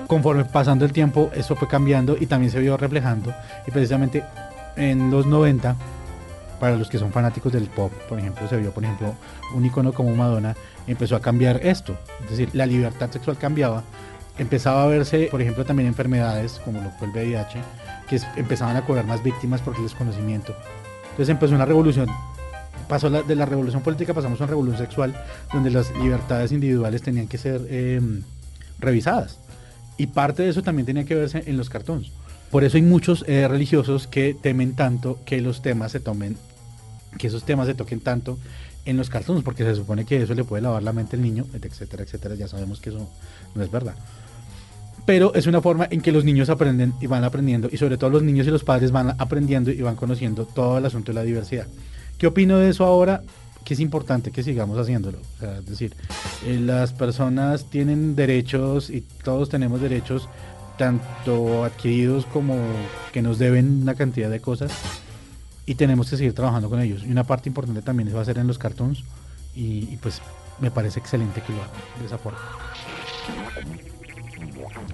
Conforme 0.08 0.46
pasando 0.46 0.86
el 0.86 0.92
tiempo, 0.92 1.31
eso 1.34 1.56
fue 1.56 1.68
cambiando 1.68 2.18
y 2.19 2.25
también 2.25 2.52
se 2.52 2.60
vio 2.60 2.78
reflejando. 2.78 3.34
Y 3.66 3.72
precisamente 3.72 4.24
en 4.75 5.12
los 5.12 5.25
90, 5.25 5.75
para 6.62 6.78
los 6.78 6.90
que 6.90 7.00
son 7.00 7.12
fanáticos 7.12 7.52
del 7.52 7.66
pop, 7.66 7.92
por 8.08 8.19
ejemplo, 8.19 8.48
se 8.48 8.56
vio, 8.56 8.72
por 8.72 8.84
ejemplo, 8.84 9.16
un 9.56 9.66
icono 9.66 9.94
como 9.94 10.16
Madonna, 10.16 10.56
empezó 10.86 11.16
a 11.16 11.19
cambiar 11.19 11.60
esto. 11.66 11.98
Es 12.24 12.30
decir, 12.30 12.50
la 12.54 12.68
libertad 12.68 13.10
sexual 13.10 13.36
cambiaba 13.36 13.84
empezaba 14.38 14.84
a 14.84 14.86
verse, 14.86 15.28
por 15.31 15.42
ejemplo, 15.42 15.66
también 15.66 15.88
enfermedades 15.88 16.62
como 16.63 16.80
lo 16.80 16.92
fue 16.92 17.08
el 17.08 17.13
VIH, 17.13 17.60
que 18.08 18.22
empezaban 18.36 18.75
a 18.75 18.86
cobrar 18.86 19.06
más 19.06 19.24
víctimas 19.24 19.60
por 19.62 19.75
el 19.75 19.81
desconocimiento. 19.81 20.56
Entonces 21.10 21.30
empezó 21.30 21.56
una 21.56 21.66
revolución, 21.66 22.08
pasó 22.88 23.10
de 23.10 23.36
la 23.36 23.48
revolución 23.48 23.81
política 23.81 24.13
pasamos 24.13 24.40
a 24.40 24.44
una 24.44 24.52
revolución 24.52 24.78
sexual, 24.78 25.16
donde 25.52 25.72
las 25.72 25.92
libertades 25.98 26.52
individuales 26.52 27.02
tenían 27.02 27.28
que 27.28 27.40
ser 27.40 27.66
em, 27.72 28.22
revisadas. 28.78 29.40
Y 29.98 30.08
parte 30.08 30.44
de 30.44 30.50
eso 30.50 30.62
también 30.62 30.86
tenía 30.86 31.06
que 31.06 31.16
verse 31.16 31.44
en 31.48 31.58
los 31.58 31.72
cartones. 31.72 32.12
Por 32.52 32.63
eso 32.66 32.78
hay 32.78 32.84
muchos 32.84 33.24
eh, 33.28 33.48
religiosos 33.48 34.08
que 34.08 34.36
temen 34.40 34.75
tanto 34.75 35.19
que 35.25 35.40
los 35.40 35.62
temas 35.62 35.94
se 35.94 36.02
tomen, 36.02 36.38
que 37.18 37.28
esos 37.28 37.44
temas 37.44 37.68
se 37.68 37.74
toquen 37.74 38.00
tanto 38.00 38.38
en 38.86 38.98
los 38.98 39.10
cartoons, 39.10 39.44
porque 39.44 39.63
se 39.63 39.75
supone 39.75 40.06
que 40.06 40.22
eso 40.24 40.34
le 40.34 40.44
puede 40.44 40.63
lavar 40.63 40.84
la 40.84 40.94
mente 40.94 41.16
al 41.16 41.22
niño, 41.22 41.46
etcétera, 41.54 42.04
etcétera. 42.04 42.36
Ya 42.36 42.48
sabemos 42.48 42.80
que 42.80 42.90
eso 42.90 43.08
no 43.56 43.63
es 43.63 43.72
verdad 43.72 43.96
pero 45.06 45.34
es 45.34 45.48
una 45.48 45.62
forma 45.62 45.88
en 45.89 46.01
que 46.01 46.12
los 46.12 46.24
niños 46.24 46.50
aprenden 46.50 46.94
y 47.01 47.08
van 47.08 47.24
aprendiendo, 47.24 47.70
y 47.72 47.77
sobre 47.77 47.98
todo 47.98 48.10
los 48.10 48.24
niños 48.24 48.48
y 48.48 48.51
los 48.51 48.63
padres 48.63 48.91
van 48.91 49.15
aprendiendo 49.18 49.72
y 49.72 49.82
van 49.82 49.96
conociendo 49.96 50.46
todo 50.46 50.77
el 50.77 50.86
asunto 50.86 51.12
de 51.12 51.15
la 51.15 51.24
diversidad. 51.24 51.68
¿Qué 52.18 52.27
opino 52.27 52.58
de 52.58 52.70
eso 52.70 52.86
ahora? 52.86 53.24
Que 53.63 53.74
es 53.74 53.80
importante 53.80 54.32
que 54.32 54.44
sigamos 54.44 54.77
haciéndolo. 54.77 55.20
es 55.41 55.65
decir, 55.65 55.96
eh, 56.46 56.60
las 56.60 56.94
personas 56.94 57.65
tienen 57.70 58.15
derechos 58.15 58.89
y 58.89 59.01
todos 59.01 59.50
tenemos 59.50 59.82
derechos, 59.82 60.30
tanto 60.77 61.63
adquiridos 61.63 62.25
como 62.25 62.58
que 63.12 63.22
nos 63.22 63.38
deben 63.38 63.82
una 63.82 63.96
cantidad 63.96 64.30
de 64.30 64.39
cosas, 64.39 64.72
y 65.65 65.75
tenemos 65.75 66.10
que 66.10 66.18
seguir 66.18 66.34
trabajando 66.34 66.70
con 66.70 66.82
ellos. 66.82 67.03
Y 67.03 67.12
una 67.12 67.24
parte 67.24 67.50
importante 67.50 67.82
también 67.82 68.13
va 68.15 68.22
a 68.22 68.25
ser 68.25 68.38
en 68.38 68.48
los 68.48 68.58
cartoons, 68.58 69.03
y, 69.56 69.98
pues 69.98 70.22
me 70.60 70.72
parece 70.72 71.00
excelente 71.00 71.41
que 71.41 71.51
lo 71.53 71.62
hagan 71.62 71.72
de 72.00 72.06
esa 72.06 72.18
forma. 72.18 72.39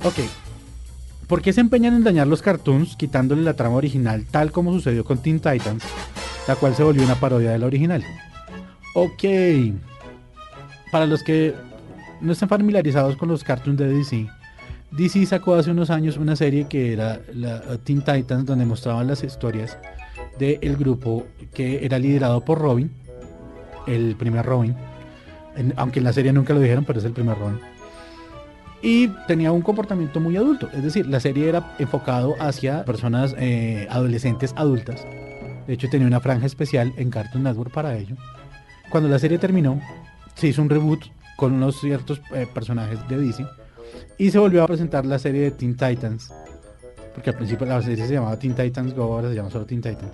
Ok. 0.04 0.20
¿Por 1.28 1.42
qué 1.42 1.52
se 1.52 1.62
empeñan 1.62 1.94
en 1.94 2.04
dañar 2.04 2.28
los 2.28 2.42
cartoons 2.42 2.96
quitándole 2.96 3.42
la 3.42 3.54
trama 3.54 3.76
original 3.76 4.26
tal 4.32 4.52
como 4.52 4.72
sucedió 4.72 5.04
con 5.04 5.18
Teen 5.18 5.40
Titans, 5.40 5.84
la 6.48 6.56
cual 6.56 6.74
se 6.74 6.84
volvió 6.84 7.04
una 7.04 7.16
parodia 7.16 7.52
de 7.52 7.60
la 7.60 7.66
original? 7.66 8.04
Ok. 8.96 9.24
Para 10.92 11.06
los 11.06 11.22
que 11.22 11.54
no 12.22 12.32
están 12.32 12.50
familiarizados 12.50 13.18
con 13.18 13.28
los 13.28 13.44
cartoons 13.44 13.78
de 13.78 13.90
DC, 13.90 14.28
DC 14.92 15.26
sacó 15.26 15.56
hace 15.56 15.70
unos 15.70 15.90
años 15.90 16.16
una 16.16 16.36
serie 16.38 16.68
que 16.70 16.94
era 16.94 17.20
la 17.34 17.62
Teen 17.84 18.02
Titans 18.02 18.46
donde 18.46 18.66
mostraban 18.66 19.08
las 19.08 19.24
historias 19.24 19.78
del 20.40 20.78
grupo 20.78 21.26
que 21.54 21.86
era 21.86 22.00
liderado 22.00 22.42
por 22.42 22.60
Robin, 22.60 22.92
el 23.88 24.16
primer 24.16 24.46
Robin, 24.46 24.76
aunque 25.76 26.00
en 26.00 26.06
la 26.06 26.14
serie 26.14 26.34
nunca 26.34 26.54
lo 26.54 26.60
dijeron, 26.60 26.86
pero 26.86 27.00
es 27.00 27.06
el 27.06 27.14
primer 27.14 27.38
Robin 27.38 27.60
y 28.82 29.08
tenía 29.28 29.52
un 29.52 29.62
comportamiento 29.62 30.20
muy 30.20 30.38
adulto. 30.38 30.70
Es 30.74 30.84
decir, 30.84 31.08
la 31.08 31.20
serie 31.20 31.50
era 31.50 31.76
enfocado 31.80 32.36
hacia 32.40 32.86
personas 32.86 33.36
eh, 33.38 33.88
adolescentes 33.90 34.54
adultas. 34.56 35.06
De 35.66 35.74
hecho, 35.74 35.90
tenía 35.90 36.08
una 36.08 36.20
franja 36.20 36.46
especial 36.46 36.94
en 36.98 37.10
Cartoon 37.10 37.44
Network 37.44 37.72
para 37.72 37.98
ello. 37.98 38.16
Cuando 38.90 39.10
la 39.10 39.20
serie 39.20 39.38
terminó, 39.38 39.82
se 40.36 40.48
hizo 40.48 40.62
un 40.62 40.70
reboot 40.70 41.06
con 41.36 41.54
unos 41.54 41.80
ciertos 41.80 42.22
eh, 42.34 42.48
personajes 42.52 43.00
de 43.10 43.18
DC, 43.18 43.46
Y 44.18 44.32
se 44.32 44.40
volvió 44.40 44.64
a 44.64 44.68
presentar 44.68 45.06
la 45.06 45.20
serie 45.20 45.42
de 45.42 45.52
Teen 45.52 45.76
Titans, 45.76 46.32
porque 47.18 47.32
al 47.32 47.36
principio 47.36 47.66
la 47.66 47.82
serie 47.82 48.06
se 48.06 48.14
llamaba 48.14 48.38
Teen 48.38 48.54
Titans 48.54 48.94
Go, 48.94 49.16
ahora 49.16 49.30
se 49.30 49.34
llama 49.34 49.50
solo 49.50 49.66
Teen 49.66 49.82
Titans. 49.82 50.14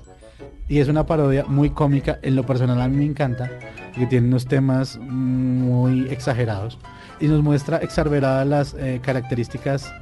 Y 0.70 0.80
es 0.80 0.88
una 0.88 1.06
parodia 1.06 1.44
muy 1.44 1.72
cómica, 1.72 2.18
en 2.22 2.34
lo 2.38 2.46
personal 2.46 2.80
a 2.80 2.88
mí 2.88 2.96
me 2.96 3.04
encanta, 3.04 3.52
que 3.94 4.06
tiene 4.06 4.26
unos 4.30 4.46
temas 4.46 4.98
muy 5.00 6.08
exagerados 6.10 6.80
y 7.20 7.28
nos 7.28 7.44
muestra 7.44 7.80
exasperadas 7.80 8.48
las 8.48 8.74
eh, 8.76 9.02
características 9.04 9.94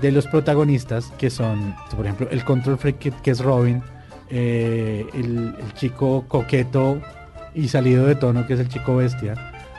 de 0.00 0.12
los 0.12 0.26
protagonistas, 0.28 1.12
que 1.18 1.28
son, 1.28 1.74
por 1.94 2.06
ejemplo, 2.06 2.26
el 2.30 2.42
control 2.42 2.78
freak 2.78 3.20
que, 3.20 3.30
es 3.30 3.40
Robin, 3.40 3.82
eh, 4.30 5.04
el, 5.12 5.54
el 5.58 5.74
chico 5.74 6.24
coqueto 6.26 7.02
y 7.54 7.68
salido 7.68 8.06
de 8.06 8.14
tono, 8.14 8.46
que 8.46 8.54
es 8.54 8.60
el 8.60 8.68
chico 8.68 8.96
bestia, 8.96 9.34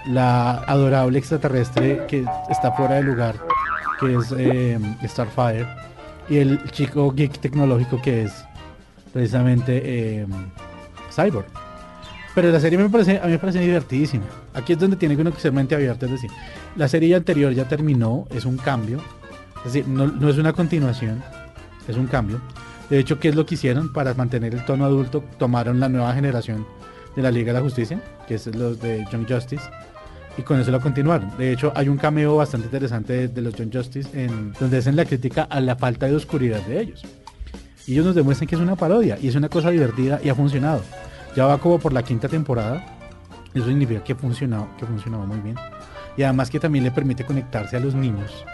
la 0.06 0.60
adorable 0.68 1.18
extraterrestre 1.18 2.06
que 2.08 2.24
está 2.52 2.72
fuera 2.74 2.98
de 2.98 3.02
lugar, 3.02 3.34
que 4.00 4.14
es 4.14 4.32
eh, 4.38 4.78
Starfire, 5.08 5.66
y 6.30 6.38
el 6.38 6.64
chico 6.72 7.12
geek 7.12 7.40
tecnológico 7.40 8.02
que 8.02 8.24
es 8.24 8.34
precisamente 9.14 9.82
eh, 9.84 10.26
Cyborg. 11.12 11.46
Pero 12.36 12.52
la 12.52 12.60
serie 12.60 12.78
me 12.78 12.90
parece, 12.90 13.20
a 13.20 13.26
mí 13.26 13.32
me 13.32 13.40
parece 13.40 13.60
divertidísima. 13.60 14.26
Aquí 14.54 14.74
es 14.74 14.80
donde 14.80 14.96
tiene 14.96 15.16
que 15.16 15.22
uno 15.22 15.34
que 15.34 15.40
ser 15.40 15.52
mente 15.52 15.74
abierta, 15.74 16.06
es 16.06 16.12
decir, 16.12 16.30
la 16.76 16.88
serie 16.88 17.16
anterior 17.16 17.52
ya 17.52 17.68
terminó, 17.68 18.28
es 18.30 18.46
un 18.46 18.58
cambio, 18.58 19.00
es 19.66 19.74
decir, 19.74 19.88
no, 19.88 20.08
no 20.08 20.30
es 20.30 20.38
una 20.38 20.54
continuación, 20.54 21.24
es 21.88 21.98
un 21.98 22.08
cambio. 22.08 22.40
De 22.90 23.00
hecho, 23.00 23.20
¿qué 23.20 23.30
es 23.30 23.36
lo 23.36 23.46
que 23.46 23.56
hicieron 23.56 23.92
para 23.92 24.14
mantener 24.14 24.54
el 24.54 24.64
tono 24.66 24.86
adulto? 24.86 25.24
Tomaron 25.40 25.80
la 25.80 25.90
nueva 25.90 26.14
generación 26.14 26.66
de 27.16 27.22
la 27.24 27.32
Liga 27.32 27.52
de 27.52 27.60
la 27.60 27.64
Justicia, 27.64 28.00
que 28.28 28.36
es 28.36 28.46
los 28.56 28.80
de 28.80 29.06
Young 29.12 29.28
Justice, 29.28 29.64
y 30.38 30.44
con 30.44 30.60
eso 30.60 30.72
lo 30.72 30.80
continuaron. 30.80 31.32
De 31.38 31.52
hecho, 31.52 31.72
hay 31.76 31.90
un 31.90 31.98
cameo 31.98 32.36
bastante 32.36 32.68
interesante 32.68 33.28
de, 33.28 33.42
los 33.42 33.56
Young 33.56 33.74
Justice 33.74 34.10
en 34.14 34.54
donde 34.54 34.78
hacen 34.78 34.96
la 34.96 35.06
crítica 35.06 35.44
a 35.44 35.60
la 35.60 35.76
falta 35.76 36.06
de 36.06 36.16
oscuridad 36.16 36.62
de 36.62 36.80
ellos. 36.80 37.04
Y 37.88 37.94
ellos 37.94 38.06
nos 38.06 38.16
demuestran 38.16 38.48
que 38.48 38.56
es 38.56 38.62
una 38.62 38.76
parodia 38.76 39.18
y 39.20 39.28
es 39.28 39.36
una 39.36 39.50
cosa 39.50 39.72
divertida 39.72 40.20
y 40.24 40.30
ha 40.30 40.36
funcionado. 40.36 40.82
Ya 41.36 41.46
va 41.46 41.58
como 41.58 41.80
por 41.80 41.94
la 41.94 42.04
quinta 42.04 42.28
temporada. 42.28 42.86
Eso 43.54 43.66
significa 43.66 44.04
que 44.04 44.14
ha 44.14 44.16
funcionado, 44.16 44.68
que 44.78 44.86
ha 44.86 44.88
funcionado 44.88 45.26
muy 45.26 45.40
bien. 45.40 45.56
Y 46.16 46.24
además 46.24 46.50
que 46.50 46.60
también 46.60 46.84
le 46.84 46.92
permite 46.92 47.24
conectarse 47.24 47.78
a 47.78 47.80
los 47.80 47.96
niños 47.96 48.46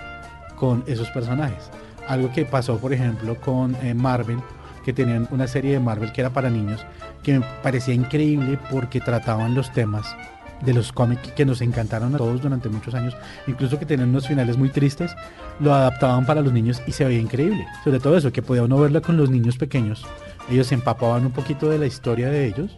con 0.56 0.84
esos 0.88 1.10
personajes. 1.10 1.70
Algo 2.08 2.32
que 2.32 2.46
pasó, 2.46 2.78
por 2.78 2.94
ejemplo, 2.94 3.36
con 3.42 3.76
eh, 3.82 3.94
Marvel, 3.94 4.38
que 4.86 4.94
tenían 4.94 5.28
una 5.32 5.48
serie 5.48 5.74
de 5.74 5.80
Marvel 5.80 6.12
que 6.12 6.22
era 6.22 6.30
para 6.30 6.50
niños, 6.50 6.86
que 7.24 7.40
me 7.40 7.46
parecía 7.62 7.94
increíble 7.94 8.60
porque 8.70 9.00
trataban 9.00 9.56
los 9.56 9.72
temas 9.72 10.16
de 10.66 10.74
los 10.74 10.92
cómics 10.92 11.32
que 11.34 11.46
nos 11.46 11.62
encantaron 11.62 12.14
a 12.16 12.18
todos 12.18 12.42
durante 12.42 12.70
muchos 12.70 12.94
años, 12.94 13.16
incluso 13.48 13.80
que 13.80 13.86
tenían 13.86 14.10
unos 14.10 14.28
finales 14.28 14.58
muy 14.58 14.70
tristes, 14.70 15.16
lo 15.60 15.74
adaptaban 15.74 16.26
para 16.26 16.42
los 16.42 16.54
niños 16.54 16.82
y 16.88 16.92
se 16.92 17.06
veía 17.06 17.20
increíble. 17.20 17.66
Sobre 17.84 18.00
todo 18.00 18.18
eso, 18.18 18.32
que 18.32 18.42
podía 18.42 18.64
uno 18.64 18.80
verla 18.80 19.02
con 19.02 19.18
los 19.18 19.30
niños 19.30 19.58
pequeños. 19.58 20.06
Ellos 20.50 20.68
se 20.68 20.76
empapaban 20.76 21.26
un 21.26 21.32
poquito 21.32 21.70
de 21.70 21.80
la 21.80 21.86
historia 21.86 22.30
de 22.30 22.46
ellos 22.46 22.78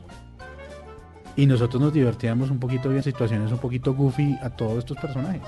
y 1.35 1.45
nosotros 1.45 1.81
nos 1.81 1.93
divertíamos 1.93 2.49
un 2.49 2.59
poquito 2.59 2.91
en 2.91 3.03
situaciones 3.03 3.51
un 3.51 3.57
poquito 3.57 3.93
goofy 3.93 4.37
a 4.41 4.49
todos 4.49 4.79
estos 4.79 4.97
personajes. 4.97 5.41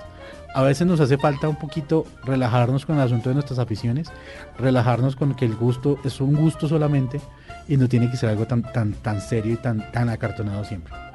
A 0.53 0.61
veces 0.61 0.87
nos 0.87 0.99
hace 0.99 1.17
falta 1.17 1.47
un 1.47 1.55
poquito 1.55 2.05
relajarnos 2.23 2.85
con 2.85 2.95
el 2.95 3.01
asunto 3.01 3.29
de 3.29 3.35
nuestras 3.35 3.59
aficiones, 3.59 4.11
relajarnos 4.57 5.15
con 5.15 5.35
que 5.35 5.45
el 5.45 5.55
gusto 5.55 5.99
es 6.03 6.19
un 6.19 6.35
gusto 6.35 6.67
solamente 6.67 7.21
y 7.67 7.77
no 7.77 7.87
tiene 7.87 8.09
que 8.09 8.17
ser 8.17 8.29
algo 8.29 8.45
tan, 8.47 8.63
tan, 8.63 8.93
tan 8.93 9.21
serio 9.21 9.53
y 9.53 9.57
tan, 9.57 9.91
tan 9.91 10.09
acartonado 10.09 10.63
siempre. 10.65 11.06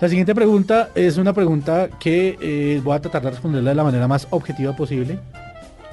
La 0.00 0.08
siguiente 0.08 0.34
pregunta 0.34 0.88
es 0.94 1.18
una 1.18 1.34
pregunta 1.34 1.90
que 2.00 2.38
eh, 2.40 2.80
voy 2.82 2.96
a 2.96 3.02
tratar 3.02 3.22
de 3.22 3.30
responderla 3.32 3.70
de 3.72 3.76
la 3.76 3.84
manera 3.84 4.08
más 4.08 4.26
objetiva 4.30 4.74
posible. 4.74 5.18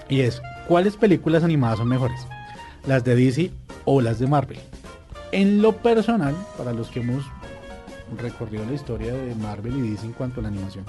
Y 0.08 0.22
es, 0.22 0.42
¿cuáles 0.66 0.96
películas 0.96 1.44
animadas 1.44 1.80
son 1.80 1.90
mejores? 1.90 2.26
¿Las 2.86 3.04
de 3.04 3.18
DC 3.18 3.52
o 3.84 4.00
las 4.00 4.20
de 4.20 4.28
Marvel? 4.28 4.60
En 5.34 5.62
lo 5.62 5.76
personal, 5.76 6.34
para 6.58 6.72
los 6.72 6.88
que 6.88 7.02
hemos 7.02 7.26
recorrido 8.18 8.66
la 8.66 8.72
historia 8.72 9.12
de 9.12 9.36
Marvel 9.36 9.76
y 9.76 9.90
DC 9.90 10.06
en 10.06 10.14
cuanto 10.14 10.40
a 10.40 10.44
la 10.44 10.50
animación, 10.50 10.86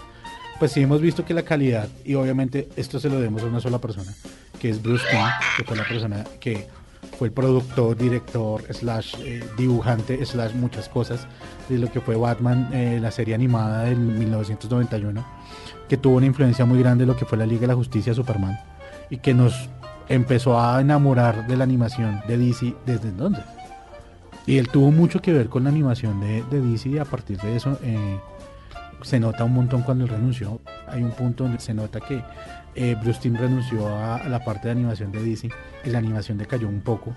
pues 0.61 0.71
sí 0.71 0.83
hemos 0.83 1.01
visto 1.01 1.25
que 1.25 1.35
la 1.35 1.43
calidad, 1.43 1.89
y 2.05 2.15
obviamente 2.15 2.69
esto 2.77 3.01
se 3.01 3.09
lo 3.09 3.17
debemos 3.17 3.43
a 3.43 3.47
una 3.47 3.59
sola 3.59 3.81
persona, 3.81 4.15
que 4.61 4.71
es 4.71 4.81
Bruce 4.81 5.05
Timm, 5.11 5.27
que 5.57 5.65
fue 5.65 5.77
la 5.77 5.89
persona 5.89 6.25
que 6.39 6.69
fue 7.19 7.29
el 7.29 7.35
productor, 7.35 7.97
director, 7.97 8.63
slash 8.73 9.17
eh, 9.19 9.45
dibujante, 9.57 10.25
slash 10.25 10.55
muchas 10.55 10.89
cosas 10.89 11.27
de 11.69 11.79
lo 11.79 11.91
que 11.91 12.01
fue 12.01 12.15
Batman, 12.15 12.71
eh, 12.73 12.99
la 13.03 13.11
serie 13.11 13.35
animada 13.35 13.85
del 13.85 13.99
1991, 13.99 15.27
que 15.89 15.97
tuvo 15.97 16.19
una 16.19 16.27
influencia 16.27 16.65
muy 16.65 16.79
grande 16.79 17.03
de 17.05 17.09
lo 17.13 17.17
que 17.17 17.25
fue 17.25 17.37
la 17.37 17.45
Liga 17.45 17.63
de 17.63 17.67
la 17.69 17.75
Justicia 17.75 18.15
Superman 18.15 18.57
y 19.11 19.19
que 19.19 19.35
nos 19.35 19.69
empezó 20.09 20.61
a 20.61 20.81
enamorar 20.81 21.49
de 21.49 21.57
la 21.57 21.65
animación 21.65 22.23
de 22.29 22.39
DC 22.39 22.77
desde 22.87 23.09
entonces. 23.09 23.45
Y 24.47 24.59
él 24.59 24.69
tuvo 24.69 24.93
mucho 24.93 25.21
que 25.21 25.33
ver 25.33 25.49
con 25.49 25.65
la 25.65 25.71
animación 25.71 26.21
de, 26.21 26.45
de 26.45 26.61
DC 26.61 26.89
y 26.89 26.99
a 26.99 27.05
partir 27.05 27.39
de 27.39 27.57
eso 27.57 27.79
eh, 27.83 28.19
se 29.03 29.19
nota 29.19 29.43
un 29.43 29.55
montón 29.55 29.83
cuando 29.83 30.05
él 30.05 30.11
renunció. 30.11 30.61
Hay 30.87 31.03
un 31.03 31.11
punto 31.11 31.45
donde 31.45 31.59
se 31.59 31.75
nota 31.75 32.01
que 32.01 32.23
eh, 32.75 32.97
Bruce 33.01 33.21
Timm 33.21 33.37
renunció 33.37 33.89
a, 33.89 34.29
la 34.29 34.45
parte 34.45 34.69
de 34.69 34.73
animación 34.73 35.13
de 35.13 35.23
DC 35.23 35.49
y 35.85 35.91
la 35.91 35.99
animación 35.99 36.39
decayó 36.39 36.69
un 36.69 36.81
poco. 36.81 37.15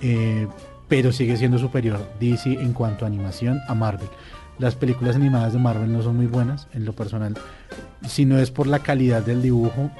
Eh, 0.00 0.46
pero 0.88 1.12
sigue 1.12 1.36
siendo 1.36 1.58
superior 1.58 2.00
DC 2.20 2.52
en 2.52 2.72
cuanto 2.72 3.04
a 3.04 3.08
animación 3.08 3.60
a 3.68 3.74
Marvel. 3.74 4.08
Las 4.58 4.74
películas 4.74 5.16
animadas 5.16 5.52
de 5.52 5.58
Marvel 5.58 5.92
no 5.92 6.02
son 6.02 6.16
muy 6.16 6.26
buenas 6.26 6.68
en 6.72 6.84
lo 6.84 6.92
personal. 6.92 7.34
Si 8.06 8.24
no 8.24 8.38
es 8.38 8.50
por 8.50 8.66
la 8.66 8.78
calidad 8.78 9.22
del 9.22 9.42
dibujo, 9.42 9.90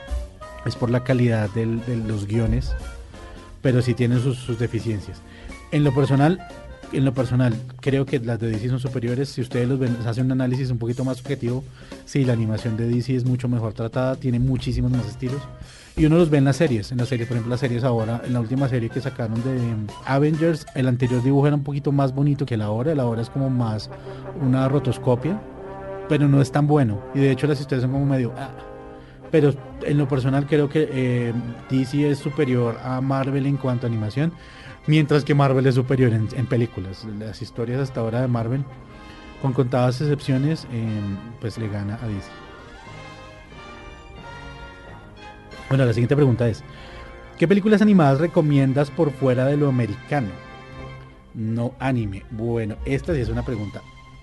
es 0.64 0.76
por 0.76 0.90
la 0.90 1.04
calidad 1.04 1.50
de 1.50 1.66
los 1.66 2.26
guiones, 2.26 2.74
pero 3.62 3.82
sí 3.82 3.94
tienen 3.94 4.20
sus 4.20 4.58
deficiencias. 4.58 5.20
En 5.72 5.84
lo 5.84 5.94
personal, 5.94 6.40
en 6.92 7.04
lo 7.04 7.12
personal, 7.12 7.54
creo 7.80 8.06
que 8.06 8.18
las 8.18 8.38
de 8.38 8.50
DC 8.50 8.68
son 8.68 8.80
superiores. 8.80 9.28
Si 9.28 9.40
ustedes 9.40 9.68
los 9.68 9.78
ven, 9.78 9.96
hacen 10.06 10.26
un 10.26 10.32
análisis 10.32 10.70
un 10.70 10.78
poquito 10.78 11.04
más 11.04 11.20
objetivo, 11.20 11.64
sí, 12.04 12.24
la 12.24 12.32
animación 12.32 12.76
de 12.76 12.88
DC 12.88 13.14
es 13.14 13.24
mucho 13.24 13.48
mejor 13.48 13.72
tratada, 13.72 14.16
tiene 14.16 14.38
muchísimos 14.38 14.90
más 14.90 15.06
estilos. 15.06 15.42
Y 15.96 16.04
uno 16.04 16.16
los 16.16 16.28
ve 16.28 16.38
en 16.38 16.44
las 16.44 16.56
series, 16.56 16.92
en 16.92 16.98
las 16.98 17.08
series, 17.08 17.26
por 17.26 17.36
ejemplo, 17.36 17.50
las 17.50 17.60
series 17.60 17.82
ahora, 17.82 18.20
en 18.24 18.34
la 18.34 18.40
última 18.40 18.68
serie 18.68 18.90
que 18.90 19.00
sacaron 19.00 19.42
de 19.42 19.58
Avengers, 20.04 20.66
el 20.74 20.88
anterior 20.88 21.22
dibujo 21.22 21.46
era 21.46 21.56
un 21.56 21.64
poquito 21.64 21.90
más 21.90 22.14
bonito 22.14 22.44
que 22.44 22.56
la 22.56 22.66
ahora, 22.66 22.92
el 22.92 23.00
ahora 23.00 23.22
es 23.22 23.30
como 23.30 23.48
más 23.48 23.88
una 24.42 24.68
rotoscopia, 24.68 25.40
pero 26.08 26.28
no 26.28 26.42
es 26.42 26.52
tan 26.52 26.66
bueno. 26.66 27.00
Y 27.14 27.20
de 27.20 27.30
hecho 27.30 27.46
las 27.46 27.60
historias 27.60 27.82
son 27.82 27.92
como 27.92 28.06
medio... 28.06 28.32
ah. 28.36 28.50
Pero 29.30 29.52
en 29.82 29.98
lo 29.98 30.06
personal 30.06 30.46
creo 30.46 30.68
que 30.68 30.88
eh, 30.90 31.32
DC 31.68 32.10
es 32.10 32.18
superior 32.18 32.78
a 32.82 33.00
Marvel 33.00 33.44
en 33.46 33.56
cuanto 33.56 33.86
a 33.86 33.88
animación, 33.88 34.32
mientras 34.86 35.24
que 35.24 35.34
Marvel 35.34 35.66
es 35.66 35.74
superior 35.74 36.12
en, 36.12 36.46
películas. 36.46 37.06
Las 37.18 37.42
historias 37.42 37.80
hasta 37.80 38.00
ahora 38.00 38.20
de 38.20 38.28
Marvel, 38.28 38.64
con 39.42 39.52
contadas 39.52 40.00
excepciones, 40.00 40.66
pues 41.40 41.58
le 41.58 41.68
gana 41.68 41.98
a 42.02 42.06
DC. 42.06 42.28
Bueno, 45.68 45.84
la 45.84 45.92
siguiente 45.92 46.14
pregunta 46.14 46.48
es, 46.48 46.62
¿qué 47.38 47.48
películas 47.48 47.82
animadas 47.82 48.20
recomiendas 48.20 48.90
por 48.90 49.10
fuera 49.10 49.46
de 49.46 49.56
lo 49.56 49.68
americano? 49.68 50.28
No 51.34 51.74
anime. 51.80 52.24
Bueno, 52.30 52.76
esta 52.84 53.12
sí 53.14 53.20
es 53.20 53.28
una 53.28 53.44
pregunta 53.44 53.82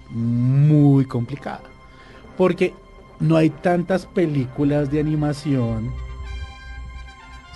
muy 0.09 1.05
complicada. 1.05 1.61
Porque 2.37 2.73
no 3.19 3.35
hay 3.35 3.49
tantas 3.49 4.05
películas 4.05 4.89
de 4.91 4.99
animación. 4.99 5.91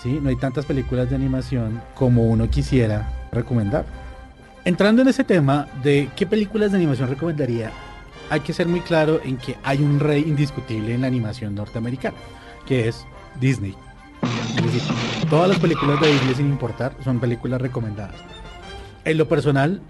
¿Sí? 0.01 0.20
No 0.22 0.30
hay 0.30 0.36
tantas 0.36 0.66
películas 0.66 1.10
de 1.10 1.16
animación 1.16 1.82
como 1.96 2.27
uno 2.27 2.50
quisiera 2.50 3.12
recomendar. 3.32 3.86
Entrando 4.63 5.01
en 5.01 5.08
ese 5.08 5.24
tema 5.24 5.68
de 5.82 6.10
qué 6.16 6.25
películas 6.25 6.72
de 6.72 6.77
animación 6.77 7.10
recomendaría, 7.10 7.72
hay 8.30 8.42
que 8.42 8.54
ser 8.54 8.68
muy 8.68 8.82
claro 8.82 9.22
en 9.24 9.38
que 9.38 9.56
hay 9.63 9.82
un 9.82 10.00
rey 10.00 10.24
indiscutible 10.27 10.94
en 10.94 11.01
la 11.01 11.08
animación 11.08 11.56
norteamericana, 11.56 12.18
que 12.66 12.88
es 12.88 13.06
Disney. 13.39 13.75
Es 14.58 14.63
decir, 14.63 14.82
todas 15.30 15.50
las 15.50 15.60
películas 15.60 16.01
de 16.01 16.12
Disney 16.12 16.36
sin 16.36 16.48
importar 16.48 16.94
son 17.04 17.20
películas 17.20 17.62
recomendadas. 17.62 18.16
En 19.06 19.18
lo 19.18 19.27
personal, 19.27 19.82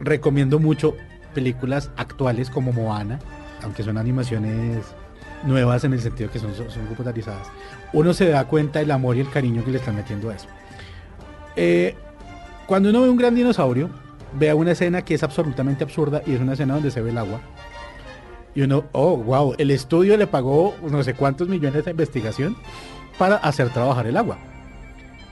recomiendo 0.00 0.58
mucho 0.58 0.96
películas 1.34 1.90
actuales 1.96 2.50
como 2.50 2.72
Moana, 2.72 3.18
aunque 3.62 3.82
son 3.82 3.98
animaciones 3.98 4.84
nuevas 5.44 5.84
en 5.84 5.92
el 5.92 6.00
sentido 6.00 6.30
que 6.30 6.38
son, 6.38 6.54
son, 6.54 6.86
computarizadas. 6.86 7.48
Uno 7.92 8.12
se 8.12 8.28
da 8.28 8.46
cuenta 8.46 8.78
del 8.78 8.90
amor 8.90 9.16
y 9.16 9.20
el 9.20 9.30
cariño 9.30 9.64
que 9.64 9.70
le 9.70 9.78
están 9.78 9.96
metiendo 9.96 10.30
a 10.30 10.34
eso. 10.34 10.46
Eh, 11.56 11.94
cuando 12.66 12.90
uno 12.90 13.02
ve 13.02 13.10
un 13.10 13.16
gran 13.16 13.34
dinosaurio, 13.34 13.90
vea 14.34 14.54
una 14.54 14.72
escena 14.72 15.02
que 15.02 15.14
es 15.14 15.22
absolutamente 15.22 15.84
absurda 15.84 16.22
y 16.26 16.34
es 16.34 16.40
una 16.40 16.54
escena 16.54 16.74
donde 16.74 16.90
se 16.90 17.00
ve 17.00 17.10
el 17.10 17.18
agua. 17.18 17.40
Y 18.54 18.62
uno, 18.62 18.84
oh, 18.92 19.16
wow, 19.16 19.54
el 19.58 19.70
estudio 19.70 20.16
le 20.16 20.26
pagó 20.26 20.74
no 20.82 21.02
sé 21.02 21.14
cuántos 21.14 21.48
millones 21.48 21.84
de 21.84 21.90
investigación 21.90 22.56
para 23.18 23.36
hacer 23.36 23.70
trabajar 23.70 24.06
el 24.06 24.16
agua. 24.16 24.38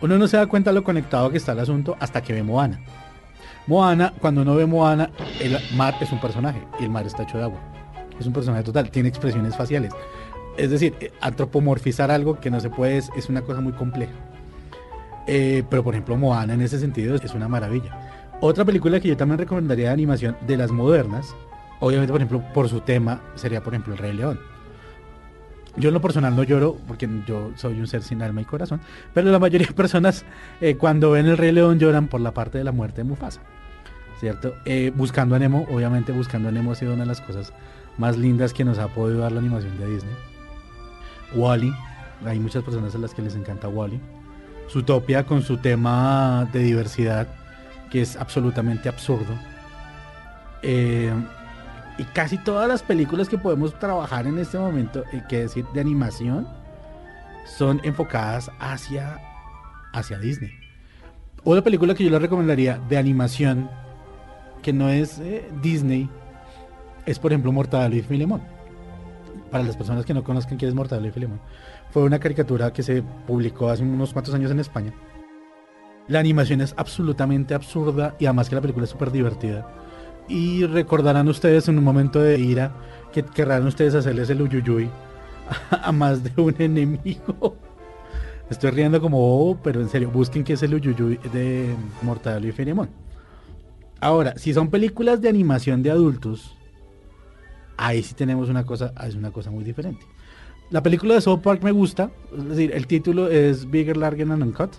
Uno 0.01 0.19
no 0.19 0.29
se 0.29 0.37
da 0.37 0.47
cuenta 0.47 0.73
lo 0.73 0.85
conectado 0.85 1.31
que 1.31 1.39
está 1.39 1.53
el 1.53 1.61
asunto 1.61 1.97
hasta 2.01 2.23
que 2.23 2.35
ve 2.35 2.43
Moana. 2.43 2.81
Moana, 3.67 4.13
cuando 4.21 4.43
uno 4.43 4.55
ve 4.55 4.67
Moana, 4.67 5.11
el 5.41 5.59
mar 5.75 5.95
es 6.01 6.13
un 6.13 6.21
personaje 6.21 6.61
y 6.79 6.85
el 6.85 6.91
mar 6.91 7.07
está 7.07 7.23
hecho 7.23 7.39
de 7.39 7.45
agua. 7.45 7.74
Es 8.19 8.27
un 8.27 8.33
personaje 8.33 8.65
total, 8.65 8.91
tiene 8.91 9.09
expresiones 9.09 9.57
faciales. 9.57 9.93
Es 10.57 10.71
decir, 10.71 10.95
eh, 11.01 11.13
antropomorfizar 11.21 12.11
algo 12.11 12.39
que 12.39 12.51
no 12.51 12.61
se 12.61 12.71
puede 12.71 12.99
es, 12.99 13.29
una 13.29 13.43
cosa 13.43 13.61
muy 13.61 13.73
compleja. 13.73 14.13
Eh, 15.27 15.65
pero 15.69 15.83
por 15.83 15.95
ejemplo, 15.95 16.17
Moana 16.17 16.55
en 16.55 16.61
ese 16.61 16.79
sentido 16.79 17.17
es 17.17 17.35
una 17.35 17.49
maravilla. 17.49 18.31
Otra 18.41 18.65
película 18.65 19.01
que 19.01 19.09
yo 19.09 19.17
también 19.17 19.39
recomendaría 19.39 19.87
de 19.87 19.93
animación 19.93 20.37
de 20.47 20.57
las 20.57 20.71
modernas, 20.71 21.35
obviamente 21.81 22.13
por 22.13 22.21
ejemplo 22.21 22.45
por 22.53 22.69
su 22.69 22.81
tema, 22.81 23.23
sería 23.35 23.63
por 23.63 23.73
ejemplo 23.73 23.95
El 23.95 23.99
Rey 23.99 24.13
León. 24.13 24.39
Yo 25.77 25.89
en 25.89 25.95
lo 25.95 26.01
personal 26.01 26.37
no 26.37 26.45
lloro 26.45 26.77
porque 26.87 27.09
yo 27.27 27.51
soy 27.57 27.81
un 27.81 27.89
ser 27.89 28.03
sin 28.03 28.23
alma 28.23 28.43
y 28.43 28.45
corazón, 28.45 28.81
pero 29.13 29.31
la 29.33 29.41
mayoría 29.41 29.67
de 29.67 29.75
personas 29.75 30.25
eh, 30.61 30.77
cuando 30.77 31.11
ven 31.11 31.27
El 31.27 31.37
Rey 31.37 31.51
León 31.51 31.81
lloran 31.81 32.07
por 32.07 32.21
la 32.21 32.33
parte 32.33 32.59
de 32.59 32.65
la 32.65 32.71
muerte 32.71 32.99
de 32.99 33.05
Mufasa. 33.05 33.41
¿Cierto? 34.21 34.55
Buscando 34.95 35.35
a 35.35 35.39
Nemo, 35.39 35.67
obviamente 35.71 36.13
Buscando 36.13 36.49
a 36.49 36.53
Nemo 36.53 36.73
ha 36.73 36.75
sido 36.77 36.95
una 36.95 37.03
de 37.03 37.09
las 37.09 37.21
cosas 37.21 37.53
más 37.99 38.17
lindas 38.17 38.53
que 38.53 38.65
nos 38.65 38.79
ha 38.79 38.89
podido 38.89 39.21
dar 39.21 39.33
la 39.33 39.41
animación 39.41 39.79
de 39.79 39.89
Disney. 39.89 40.15
Wally, 41.35 41.75
hay 42.25 42.39
muchas 42.39 42.63
personas 42.63 42.95
a 42.95 42.99
las 42.99 43.15
que 43.15 43.23
les 43.23 43.35
encanta 43.35 43.69
Wally. 43.69 44.01
Zootopia 44.71 45.25
con 45.25 45.43
su 45.43 45.59
tema 45.59 46.49
de 46.53 46.61
diversidad, 46.61 47.29
que 47.91 48.03
es 48.03 48.17
absolutamente 48.17 48.89
absurdo. 48.89 49.35
Eh, 50.63 51.13
y 51.99 52.05
casi 52.05 52.39
todas 52.39 52.67
las 52.67 52.83
películas 52.83 53.29
que 53.29 53.39
podemos 53.39 53.79
trabajar 53.79 54.27
en 54.27 54.39
este 54.39 54.59
momento, 54.59 55.05
hay 55.13 55.23
que 55.29 55.41
decir, 55.41 55.65
de 55.75 55.81
animación, 55.81 56.49
son 57.47 57.81
enfocadas 57.85 58.51
hacia, 58.59 59.21
hacia 59.93 60.19
Disney. 60.19 60.51
Otra 61.45 61.63
película 61.63 61.95
que 61.95 62.05
yo 62.05 62.11
les 62.11 62.23
recomendaría 62.23 62.79
de 62.89 62.97
animación, 62.97 63.71
que 64.63 64.73
no 64.73 64.89
es 64.89 65.19
eh, 65.19 65.49
Disney, 65.63 66.09
es 67.07 67.19
por 67.19 67.33
ejemplo 67.33 67.53
Mortadelo 67.53 67.97
y 67.97 68.03
Filemón. 68.03 68.43
Para 69.51 69.65
las 69.65 69.77
personas 69.77 70.05
que 70.05 70.15
no 70.15 70.25
conozcan 70.25 70.59
quién 70.59 70.71
es 70.71 70.75
Mortadelo 70.75 71.09
y 71.09 71.13
Filemón, 71.13 71.41
fue 71.91 72.03
una 72.03 72.19
caricatura 72.19 72.73
que 72.73 72.83
se 72.83 73.03
publicó 73.27 73.69
hace 73.69 73.83
unos 73.83 74.13
cuantos 74.13 74.35
años 74.35 74.51
en 74.51 74.61
España. 74.61 74.93
La 76.09 76.19
animación 76.19 76.61
es 76.61 76.75
absolutamente 76.77 77.55
absurda 77.55 78.15
y 78.19 78.27
además 78.27 78.49
que 78.49 78.57
la 78.57 78.61
película 78.61 78.85
es 78.85 78.91
súper 78.91 79.11
divertida. 79.11 79.67
Y 80.29 80.65
recordarán 80.67 81.29
ustedes 81.29 81.69
en 81.69 81.79
un 81.79 81.85
momento 81.85 82.21
de 82.21 82.39
ira 82.39 82.73
que 83.13 83.23
querrán 83.23 83.67
ustedes 83.67 83.95
hacerles 83.95 84.29
el 84.31 84.43
uyuyuy 84.43 84.91
a 85.71 85.93
más 85.93 86.23
de 86.23 86.41
un 86.41 86.55
enemigo. 86.59 87.57
Estoy 88.51 88.71
riendo 88.71 89.01
como 89.01 89.19
bobo, 89.19 89.59
pero 89.63 89.81
en 89.81 89.89
serio, 89.89 90.11
busquen 90.11 90.45
qué 90.45 90.55
es 90.55 90.63
el 90.63 90.75
uyuyuy 90.75 91.19
de 91.33 91.75
Mortadelo 92.03 92.49
y 92.49 92.53
Filemón. 92.53 92.91
Ahora, 94.01 94.35
si 94.37 94.53
son 94.53 94.69
películas 94.69 95.23
de 95.23 95.31
animación 95.31 95.83
de 95.83 95.91
adultos, 95.91 96.55
ahí 97.77 98.03
sí 98.03 98.15
tenemos 98.15 98.49
una 98.49 98.65
cosa, 98.65 98.93
es 99.07 99.15
una 99.15 99.31
cosa 99.31 99.51
muy 99.51 99.65
diferente. 99.65 100.05
La 100.71 100.83
película 100.83 101.15
de 101.15 101.21
South 101.21 101.41
Park 101.41 101.63
me 101.63 101.73
gusta, 101.73 102.11
es 102.37 102.49
decir, 102.49 102.73
el 102.75 102.87
título 102.87 103.29
es 103.29 103.71
Bigger, 103.71 103.97
Larger 103.97 104.31
and 104.33 104.43
Uncut. 104.43 104.73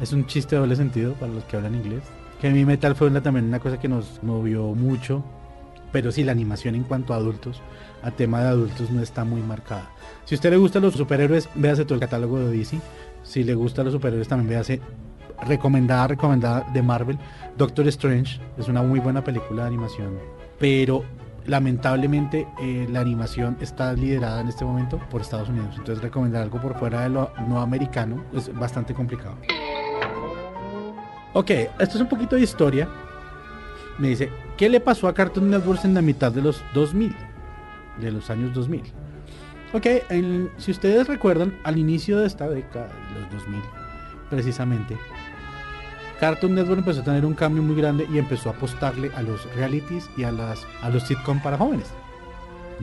Es 0.00 0.12
un 0.12 0.26
chiste 0.26 0.54
de 0.54 0.60
doble 0.60 0.76
sentido 0.76 1.14
para 1.14 1.32
los 1.32 1.44
que 1.44 1.56
hablan 1.56 1.74
inglés. 1.74 2.02
Que 2.40 2.48
mi 2.50 2.64
Metal 2.64 2.94
fue 2.94 3.08
una, 3.08 3.22
también 3.22 3.46
una 3.46 3.58
cosa 3.58 3.78
que 3.78 3.88
nos 3.88 4.22
movió 4.22 4.74
mucho. 4.74 5.22
Pero 5.92 6.12
sí, 6.12 6.22
la 6.22 6.32
animación 6.32 6.74
en 6.74 6.84
cuanto 6.84 7.12
a 7.12 7.16
adultos, 7.16 7.60
a 8.02 8.12
tema 8.12 8.40
de 8.40 8.48
adultos, 8.48 8.90
no 8.90 9.02
está 9.02 9.24
muy 9.24 9.42
marcada. 9.42 9.90
Si 10.24 10.36
usted 10.36 10.50
le 10.50 10.56
gustan 10.56 10.82
los 10.82 10.94
superhéroes, 10.94 11.48
véase 11.54 11.84
todo 11.84 11.94
el 11.94 12.00
catálogo 12.00 12.38
de 12.38 12.56
DC. 12.56 12.80
Si 13.24 13.44
le 13.44 13.54
gustan 13.54 13.86
los 13.86 13.92
superhéroes, 13.92 14.28
también 14.28 14.48
véase 14.48 14.80
recomendada, 15.46 16.06
recomendada 16.06 16.66
de 16.72 16.82
Marvel. 16.82 17.18
Doctor 17.58 17.88
Strange 17.88 18.40
es 18.56 18.68
una 18.68 18.82
muy 18.82 19.00
buena 19.00 19.22
película 19.24 19.62
de 19.62 19.68
animación. 19.68 20.18
Pero 20.58 21.04
lamentablemente 21.46 22.46
eh, 22.60 22.86
la 22.90 23.00
animación 23.00 23.56
está 23.60 23.92
liderada 23.92 24.40
en 24.40 24.48
este 24.48 24.64
momento 24.64 24.98
por 25.10 25.20
Estados 25.20 25.48
Unidos. 25.48 25.74
Entonces 25.78 26.02
recomendar 26.02 26.42
algo 26.42 26.60
por 26.60 26.78
fuera 26.78 27.02
de 27.02 27.10
lo 27.10 27.32
no 27.48 27.60
americano 27.60 28.24
es 28.32 28.52
bastante 28.54 28.94
complicado. 28.94 29.36
Ok, 31.32 31.50
esto 31.50 31.96
es 31.96 32.00
un 32.00 32.08
poquito 32.08 32.36
de 32.36 32.42
historia. 32.42 32.88
Me 33.98 34.08
dice, 34.08 34.30
¿qué 34.56 34.68
le 34.68 34.80
pasó 34.80 35.08
a 35.08 35.14
Cartoon 35.14 35.50
Network 35.50 35.84
en 35.84 35.94
la 35.94 36.02
mitad 36.02 36.32
de 36.32 36.42
los 36.42 36.62
2000? 36.74 37.14
De 38.00 38.10
los 38.10 38.30
años 38.30 38.52
2000. 38.54 38.82
Ok, 39.72 39.86
si 40.56 40.70
ustedes 40.72 41.06
recuerdan, 41.06 41.56
al 41.62 41.78
inicio 41.78 42.18
de 42.18 42.26
esta 42.26 42.48
década, 42.48 42.88
los 43.14 43.30
2000, 43.30 43.62
precisamente, 44.28 44.96
Cartoon 46.20 46.54
Network 46.54 46.80
empezó 46.80 47.00
a 47.00 47.04
tener 47.04 47.24
un 47.24 47.32
cambio 47.32 47.62
muy 47.62 47.74
grande 47.74 48.06
y 48.12 48.18
empezó 48.18 48.50
a 48.50 48.52
apostarle 48.52 49.10
a 49.16 49.22
los 49.22 49.52
realities 49.54 50.10
y 50.18 50.24
a, 50.24 50.30
las, 50.30 50.66
a 50.82 50.90
los 50.90 51.04
sitcom 51.04 51.40
para 51.40 51.56
jóvenes. 51.56 51.86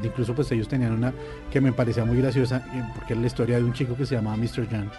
Incluso 0.04 0.34
pues 0.34 0.52
ellos 0.52 0.68
tenían 0.68 0.94
una 0.94 1.14
que 1.52 1.62
me 1.62 1.72
parecía 1.72 2.04
muy 2.04 2.18
graciosa 2.18 2.64
eh, 2.74 2.84
porque 2.96 3.14
era 3.14 3.22
la 3.22 3.28
historia 3.28 3.58
de 3.58 3.64
un 3.64 3.74
chico 3.74 3.96
que 3.96 4.08
se 4.08 4.16
llamaba 4.16 4.38
Mr. 4.38 4.68
Young, 4.68 4.90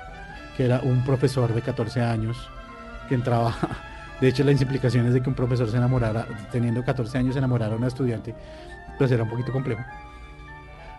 que 0.56 0.64
era 0.64 0.80
un 0.80 1.04
profesor 1.04 1.52
de 1.52 1.62
14 1.62 2.00
años 2.00 2.48
que 3.08 3.16
entraba... 3.16 3.54
De 4.20 4.26
hecho, 4.26 4.42
las 4.42 4.60
implicaciones 4.60 5.14
de 5.14 5.22
que 5.22 5.28
un 5.28 5.36
profesor 5.36 5.70
se 5.70 5.76
enamorara, 5.76 6.26
teniendo 6.50 6.84
14 6.84 7.18
años, 7.18 7.34
se 7.34 7.38
enamorara 7.38 7.74
a 7.74 7.76
una 7.76 7.86
estudiante, 7.86 8.34
pues 8.98 9.12
era 9.12 9.22
un 9.22 9.30
poquito 9.30 9.52
complejo. 9.52 9.80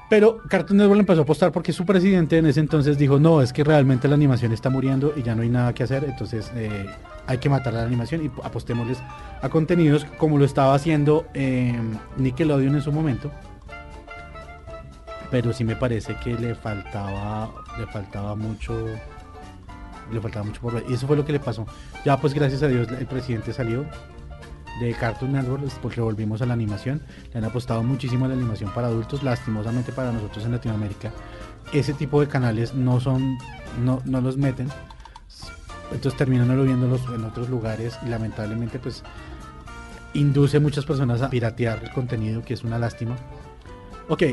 Pero 0.10 0.42
Cartoon 0.48 0.78
Network 0.78 1.02
empezó 1.02 1.20
a 1.20 1.24
apostar 1.24 1.52
porque 1.52 1.74
su 1.74 1.86
presidente 1.86 2.38
en 2.38 2.46
ese 2.46 2.62
entonces 2.62 2.98
dijo, 2.98 3.20
no, 3.20 3.42
es 3.42 3.52
que 3.52 3.66
realmente 3.66 4.08
la 4.08 4.16
animación 4.16 4.54
está 4.54 4.70
muriendo 4.70 5.14
y 5.18 5.22
ya 5.22 5.36
no 5.36 5.42
hay 5.42 5.50
nada 5.50 5.74
que 5.74 5.84
hacer, 5.84 6.06
entonces 6.06 6.50
eh, 6.56 6.86
hay 7.30 7.38
que 7.38 7.48
matar 7.48 7.74
la 7.74 7.84
animación 7.84 8.26
y 8.26 8.32
apostémosles 8.44 8.98
a 9.44 9.50
contenidos 9.50 10.04
como 10.18 10.40
lo 10.40 10.46
estaba 10.46 10.74
haciendo 10.74 11.28
eh, 11.36 11.80
Nickelodeon 12.18 12.74
en 12.74 12.82
su 12.82 12.92
momento. 12.92 13.32
Pero 15.30 15.54
sí 15.54 15.64
me 15.64 15.76
parece 15.76 16.16
que 16.16 16.34
le 16.34 16.56
faltaba, 16.56 17.52
le 17.78 17.86
faltaba 17.86 18.36
mucho, 18.36 18.84
le 20.12 20.20
faltaba 20.20 20.44
mucho 20.44 20.60
por 20.60 20.74
ver. 20.74 20.86
Y 20.90 20.96
eso 20.96 21.06
fue 21.06 21.16
lo 21.16 21.24
que 21.24 21.32
le 21.32 21.40
pasó. 21.40 21.68
Ya 22.04 22.18
pues 22.18 22.34
gracias 22.34 22.64
a 22.64 22.68
Dios 22.68 22.88
el 22.90 23.06
presidente 23.06 23.54
salió 23.54 23.86
de 24.82 24.92
Cartoon 24.96 25.34
Network 25.34 25.70
porque 25.84 26.02
volvimos 26.02 26.42
a 26.42 26.48
la 26.48 26.54
animación. 26.54 27.04
Le 27.32 27.38
han 27.38 27.46
apostado 27.46 27.84
muchísimo 27.84 28.26
a 28.26 28.30
la 28.30 28.34
animación 28.34 28.74
para 28.74 28.88
adultos, 28.88 29.22
lastimosamente 29.22 29.92
para 29.92 30.12
nosotros 30.12 30.46
en 30.46 30.54
Latinoamérica. 30.54 31.12
Ese 31.74 31.94
tipo 31.94 32.22
de 32.22 32.28
canales 32.28 32.74
no 32.74 33.00
son, 33.00 33.38
no, 33.86 34.02
no 34.06 34.20
los 34.20 34.36
meten 34.36 34.68
entonces 35.92 36.18
terminan 36.18 36.48
viéndolos 36.66 37.02
en 37.14 37.24
otros 37.24 37.50
lugares 37.50 37.98
y 38.06 38.10
lamentablemente 38.10 38.80
pues 38.80 39.04
induce 40.14 40.58
a 40.58 40.60
muchas 40.60 40.86
personas 40.86 41.22
a 41.22 41.30
piratear 41.30 41.84
el 41.84 41.92
contenido, 41.92 42.44
que 42.44 42.54
es 42.54 42.64
una 42.64 42.78
lástima. 42.78 43.16
Ok, 44.08 44.24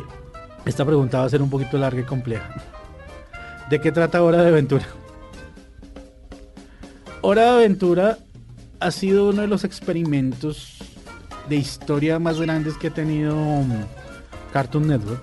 esta 0.65 0.85
pregunta 0.85 1.21
va 1.21 1.25
a 1.25 1.29
ser 1.29 1.43
un 1.43 1.51
poquito 1.51 1.79
larga 1.79 2.01
y 2.01 2.05
compleja. 2.05 2.49
¿De 3.71 3.81
qué 3.81 3.93
trata 3.93 4.23
Hora 4.23 4.43
de 4.43 4.49
Aventura? 4.49 4.87
Hora 7.21 7.43
de 7.43 7.49
Aventura 7.51 8.19
ha 8.81 8.91
sido 8.91 9.31
uno 9.31 9.43
de 9.43 9.49
los 9.49 9.65
experimentos 9.65 10.79
de 11.49 11.57
historia 11.57 12.19
más 12.19 12.41
grandes 12.41 12.77
que 12.77 12.89
ha 12.89 12.95
tenido 12.95 13.37
um, 13.37 13.71
Cartoon 14.53 14.87
Network. 14.87 15.23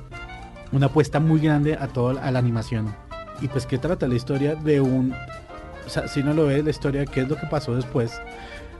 Una 0.71 0.87
apuesta 0.87 1.19
muy 1.19 1.39
grande 1.39 1.75
a 1.75 1.87
toda 1.87 2.13
la 2.13 2.39
animación. 2.39 2.95
Y 3.41 3.47
pues 3.47 3.65
que 3.65 3.77
trata 3.77 4.07
la 4.07 4.15
historia 4.15 4.55
de 4.55 4.81
un 4.81 5.13
sea, 5.89 6.07
si 6.07 6.23
no 6.23 6.33
lo 6.33 6.47
ves 6.47 6.63
la 6.63 6.69
historia, 6.69 7.05
qué 7.05 7.21
es 7.21 7.29
lo 7.29 7.35
que 7.35 7.47
pasó 7.47 7.75
después 7.75 8.21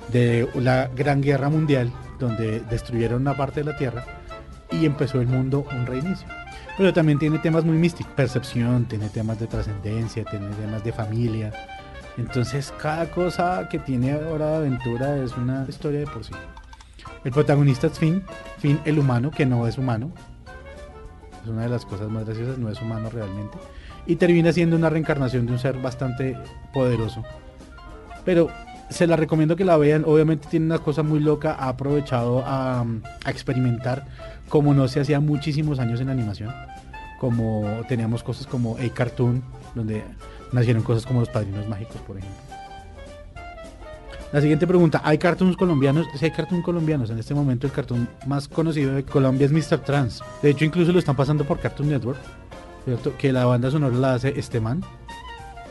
de 0.10 0.48
la 0.56 0.90
Gran 0.96 1.22
Guerra 1.22 1.50
Mundial, 1.50 1.92
donde 2.20 2.60
destruyeron 2.62 3.22
una 3.22 3.36
parte 3.36 3.64
de 3.64 3.72
la 3.72 3.78
Tierra 3.78 4.04
y 4.72 4.86
empezó 4.86 5.22
el 5.22 5.28
mundo 5.28 5.66
un 5.72 5.86
reinicio. 5.86 6.28
Pero 6.78 6.94
también 6.94 7.20
tiene 7.20 7.38
temas 7.40 7.64
muy 7.64 7.78
místicos, 7.78 8.12
percepción, 8.14 8.86
tiene 8.86 9.10
temas 9.10 9.40
de 9.40 9.48
trascendencia, 9.48 10.24
tiene 10.26 10.48
temas 10.56 10.84
de 10.84 10.92
familia. 10.92 11.54
Entonces 12.18 12.74
cada 12.82 13.10
cosa 13.12 13.68
que 13.70 13.80
tiene 13.80 14.16
Hora 14.16 14.52
de 14.52 14.56
Aventura 14.58 15.18
es 15.18 15.36
una 15.38 15.66
historia 15.68 16.00
de 16.00 16.08
por 16.08 16.24
sí. 16.24 16.34
El 17.24 17.32
protagonista 17.32 17.88
es 17.88 17.98
Finn, 17.98 18.24
Finn 18.58 18.80
el 18.86 19.00
humano, 19.00 19.32
que 19.32 19.46
no 19.46 19.68
es 19.68 19.78
humano. 19.78 20.12
Es 21.44 21.50
una 21.50 21.64
de 21.64 21.70
las 21.70 21.86
cosas 21.86 22.10
más 22.10 22.26
graciosas, 22.26 22.58
no 22.58 22.70
es 22.70 22.82
humano 22.82 23.10
realmente 23.10 23.58
y 24.06 24.16
termina 24.16 24.52
siendo 24.52 24.76
una 24.76 24.90
reencarnación 24.90 25.46
de 25.46 25.54
un 25.54 25.60
ser 25.60 25.78
bastante 25.78 26.38
poderoso. 26.74 27.24
Pero 28.26 28.50
se 28.90 29.08
la 29.08 29.16
recomiendo 29.16 29.56
que 29.56 29.66
la 29.66 29.78
vean. 29.78 30.04
Obviamente 30.06 30.48
tiene 30.50 30.68
una 30.68 30.80
cosa 30.80 31.04
muy 31.04 31.20
loca. 31.20 31.56
Ha 31.58 31.70
aprovechado 31.70 32.44
a, 32.46 32.86
experimentar 33.28 34.06
como 34.50 34.74
no 34.74 34.88
se 34.88 35.00
hacía 35.00 35.20
muchísimos 35.20 35.80
años 35.80 36.00
en 36.00 36.10
animación. 36.10 36.54
Como 37.20 37.82
teníamos 37.88 38.24
cosas 38.24 38.48
como 38.48 38.78
A 38.78 38.94
Cartoon, 38.94 39.42
donde 39.76 40.04
nacieron 40.52 40.84
cosas 40.84 41.06
como 41.06 41.22
los 41.22 41.30
padrinos 41.30 41.68
mágicos, 41.68 41.98
por 42.02 42.18
ejemplo. 42.18 42.54
La 44.34 44.42
siguiente 44.42 44.66
pregunta, 44.66 45.00
¿hay 45.04 45.20
cartoons 45.20 45.56
colombianos? 45.56 46.08
Sí 46.18 46.26
hay 46.26 46.32
cartoons 46.32 46.66
colombianos. 46.66 47.12
En 47.12 47.20
este 47.20 47.36
momento 47.36 47.68
el 47.68 47.74
cartoon 47.74 48.10
más 48.26 48.48
conocido 48.48 48.96
de 48.96 49.04
Colombia 49.04 49.46
es 49.46 49.52
Mr. 49.52 49.78
Trans. 49.80 50.24
De 50.42 50.50
hecho, 50.50 50.66
incluso 50.66 50.92
lo 50.92 50.98
están 50.98 51.16
pasando 51.16 51.46
por 51.46 51.60
Cartoon 51.60 51.90
Network. 51.90 52.18
Que 53.18 53.32
la 53.32 53.46
banda 53.46 53.72
sonora 53.72 53.96
la 53.96 54.14
hace 54.16 54.38
este 54.38 54.60
man. 54.60 54.84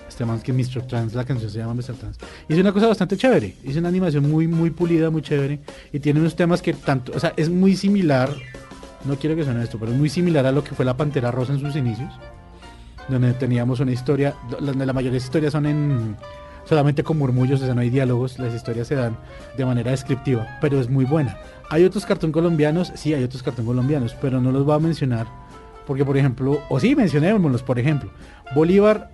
Este 0.08 0.24
man 0.24 0.40
que 0.40 0.52
Mr. 0.52 0.86
Trans, 0.86 1.14
la 1.14 1.24
canción 1.24 1.50
se 1.50 1.58
llama 1.58 1.74
Mr. 1.74 1.94
Trans. 1.94 2.18
Y 2.48 2.54
es 2.54 2.58
una 2.58 2.72
cosa 2.72 2.88
bastante 2.88 3.16
chévere. 3.16 3.56
Es 3.64 3.76
una 3.76 3.88
animación 3.88 4.30
muy, 4.30 4.46
muy 4.46 4.70
pulida, 4.70 5.10
muy 5.10 5.22
chévere. 5.22 5.60
Y 5.92 6.00
tiene 6.00 6.20
unos 6.20 6.36
temas 6.36 6.62
que 6.62 6.74
tanto, 6.74 7.12
o 7.14 7.20
sea, 7.20 7.32
es 7.36 7.48
muy 7.48 7.76
similar 7.76 8.30
no 9.04 9.16
quiero 9.16 9.36
que 9.36 9.44
suene 9.44 9.62
esto, 9.62 9.78
pero 9.78 9.92
es 9.92 9.98
muy 9.98 10.08
similar 10.08 10.46
a 10.46 10.52
lo 10.52 10.62
que 10.62 10.74
fue 10.74 10.84
la 10.84 10.96
Pantera 10.96 11.30
Rosa 11.30 11.52
en 11.52 11.60
sus 11.60 11.74
inicios, 11.76 12.12
donde 13.08 13.32
teníamos 13.34 13.80
una 13.80 13.92
historia, 13.92 14.34
donde 14.60 14.86
la 14.86 14.92
mayoría 14.92 15.18
de 15.18 15.24
historias 15.24 15.52
son 15.52 15.66
en 15.66 16.16
solamente 16.64 17.02
con 17.02 17.18
murmullos, 17.18 17.60
o 17.60 17.64
sea, 17.64 17.74
no 17.74 17.80
hay 17.80 17.90
diálogos, 17.90 18.38
las 18.38 18.54
historias 18.54 18.86
se 18.86 18.94
dan 18.94 19.16
de 19.56 19.64
manera 19.64 19.90
descriptiva, 19.90 20.46
pero 20.60 20.80
es 20.80 20.88
muy 20.88 21.04
buena. 21.04 21.36
Hay 21.70 21.84
otros 21.84 22.06
cartón 22.06 22.30
colombianos, 22.30 22.92
sí, 22.94 23.12
hay 23.14 23.24
otros 23.24 23.42
cartón 23.42 23.66
colombianos, 23.66 24.14
pero 24.20 24.40
no 24.40 24.52
los 24.52 24.64
voy 24.64 24.76
a 24.76 24.78
mencionar, 24.78 25.26
porque 25.86 26.04
por 26.04 26.16
ejemplo, 26.16 26.62
o 26.68 26.80
sí, 26.80 26.94
mencionémoslos, 26.94 27.62
por 27.62 27.78
ejemplo, 27.78 28.10
Bolívar 28.54 29.10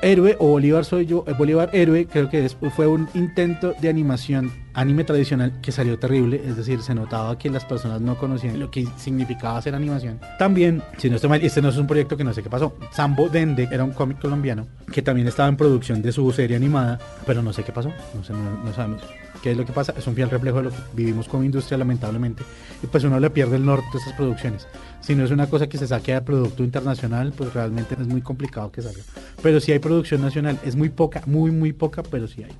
Héroe 0.00 0.36
o 0.38 0.46
Bolívar 0.46 0.84
soy 0.84 1.06
yo, 1.06 1.24
eh, 1.26 1.32
Bolívar 1.36 1.70
Héroe 1.72 2.06
creo 2.06 2.30
que 2.30 2.44
es- 2.44 2.56
fue 2.76 2.86
un 2.86 3.08
intento 3.14 3.74
de 3.80 3.88
animación 3.88 4.52
anime 4.72 5.02
tradicional 5.02 5.60
que 5.60 5.72
salió 5.72 5.98
terrible, 5.98 6.40
es 6.46 6.56
decir, 6.56 6.82
se 6.82 6.94
notaba 6.94 7.36
que 7.36 7.50
las 7.50 7.64
personas 7.64 8.00
no 8.00 8.16
conocían 8.16 8.60
lo 8.60 8.70
que 8.70 8.86
significaba 8.96 9.58
hacer 9.58 9.74
animación. 9.74 10.20
También, 10.38 10.82
si 10.98 11.10
no 11.10 11.16
estoy 11.16 11.30
mal, 11.30 11.42
este 11.42 11.60
no 11.60 11.70
es 11.70 11.76
un 11.78 11.88
proyecto 11.88 12.16
que 12.16 12.22
no 12.22 12.32
sé 12.32 12.44
qué 12.44 12.48
pasó. 12.48 12.76
Sambo 12.92 13.28
Dende 13.28 13.68
era 13.72 13.82
un 13.82 13.90
cómic 13.90 14.20
colombiano 14.20 14.68
que 14.92 15.02
también 15.02 15.26
estaba 15.26 15.48
en 15.48 15.56
producción 15.56 16.00
de 16.00 16.12
su 16.12 16.30
serie 16.30 16.56
animada, 16.56 17.00
pero 17.26 17.42
no 17.42 17.52
sé 17.52 17.64
qué 17.64 17.72
pasó, 17.72 17.90
no, 18.14 18.72
sabemos 18.72 19.02
qué 19.42 19.50
es 19.50 19.56
lo 19.56 19.64
que 19.64 19.72
pasa, 19.72 19.94
es 19.98 20.06
un 20.06 20.14
fiel 20.14 20.30
reflejo 20.30 20.58
de 20.58 20.62
lo 20.64 20.70
que 20.70 20.76
vivimos 20.94 21.26
como 21.26 21.42
industria 21.42 21.76
lamentablemente 21.76 22.44
y 22.82 22.86
pues 22.86 23.02
uno 23.02 23.18
le 23.18 23.30
pierde 23.30 23.56
el 23.56 23.64
norte 23.64 23.86
de 23.92 23.98
esas 23.98 24.12
producciones. 24.12 24.68
Si 25.00 25.14
no 25.14 25.24
es 25.24 25.30
una 25.30 25.46
cosa 25.48 25.68
que 25.68 25.78
se 25.78 25.86
saque 25.86 26.14
a 26.14 26.24
producto 26.24 26.62
internacional, 26.64 27.32
pues 27.36 27.54
realmente 27.54 27.96
es 27.98 28.06
muy 28.06 28.20
complicado 28.20 28.70
que 28.70 28.82
salga. 28.82 29.02
Pero 29.42 29.60
si 29.60 29.72
hay 29.72 29.78
producción 29.78 30.20
nacional, 30.20 30.58
es 30.64 30.76
muy 30.76 30.88
poca, 30.90 31.22
muy 31.26 31.50
muy 31.50 31.72
poca, 31.72 32.02
pero 32.02 32.26
sí 32.26 32.42
hay. 32.44 32.52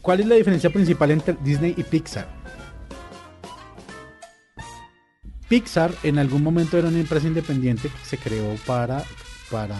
¿Cuál 0.00 0.20
es 0.20 0.26
la 0.26 0.34
diferencia 0.36 0.70
principal 0.70 1.10
entre 1.10 1.36
Disney 1.44 1.74
y 1.76 1.82
Pixar? 1.82 2.26
Pixar 5.48 5.92
en 6.02 6.18
algún 6.18 6.42
momento 6.42 6.78
era 6.78 6.88
una 6.88 6.98
empresa 7.00 7.26
independiente 7.26 7.88
que 7.88 8.04
se 8.06 8.16
creó 8.16 8.54
para, 8.66 9.04
para, 9.50 9.76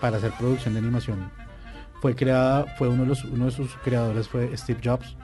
para 0.00 0.18
hacer 0.18 0.32
producción 0.38 0.74
de 0.74 0.80
animación. 0.80 1.30
Fue 2.02 2.14
creada, 2.14 2.66
fue 2.76 2.88
uno 2.88 3.02
de, 3.04 3.08
los, 3.08 3.24
uno 3.24 3.46
de 3.46 3.50
sus 3.50 3.72
creadores 3.78 4.28
fue 4.28 4.54
Steve 4.56 4.80
Jobs, 4.84 5.16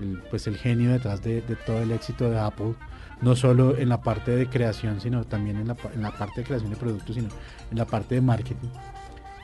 el- 0.00 0.20
pues 0.28 0.46
el 0.46 0.58
genio 0.58 0.92
detrás 0.92 1.22
de, 1.22 1.40
de 1.40 1.56
todo 1.56 1.78
el 1.80 1.90
éxito 1.92 2.28
de 2.28 2.38
Apple, 2.38 2.74
no 3.20 3.34
solo 3.36 3.76
en 3.76 3.88
la 3.88 4.00
parte 4.00 4.30
de 4.32 4.46
creación, 4.46 5.00
sino 5.00 5.24
también 5.24 5.56
en 5.56 5.68
la, 5.68 5.76
en 5.94 6.02
la 6.02 6.10
parte 6.10 6.40
de 6.40 6.46
creación 6.46 6.70
de 6.70 6.76
productos, 6.76 7.14
sino 7.14 7.28
en 7.70 7.78
la 7.78 7.84
parte 7.84 8.14
de 8.14 8.20
marketing. 8.20 8.68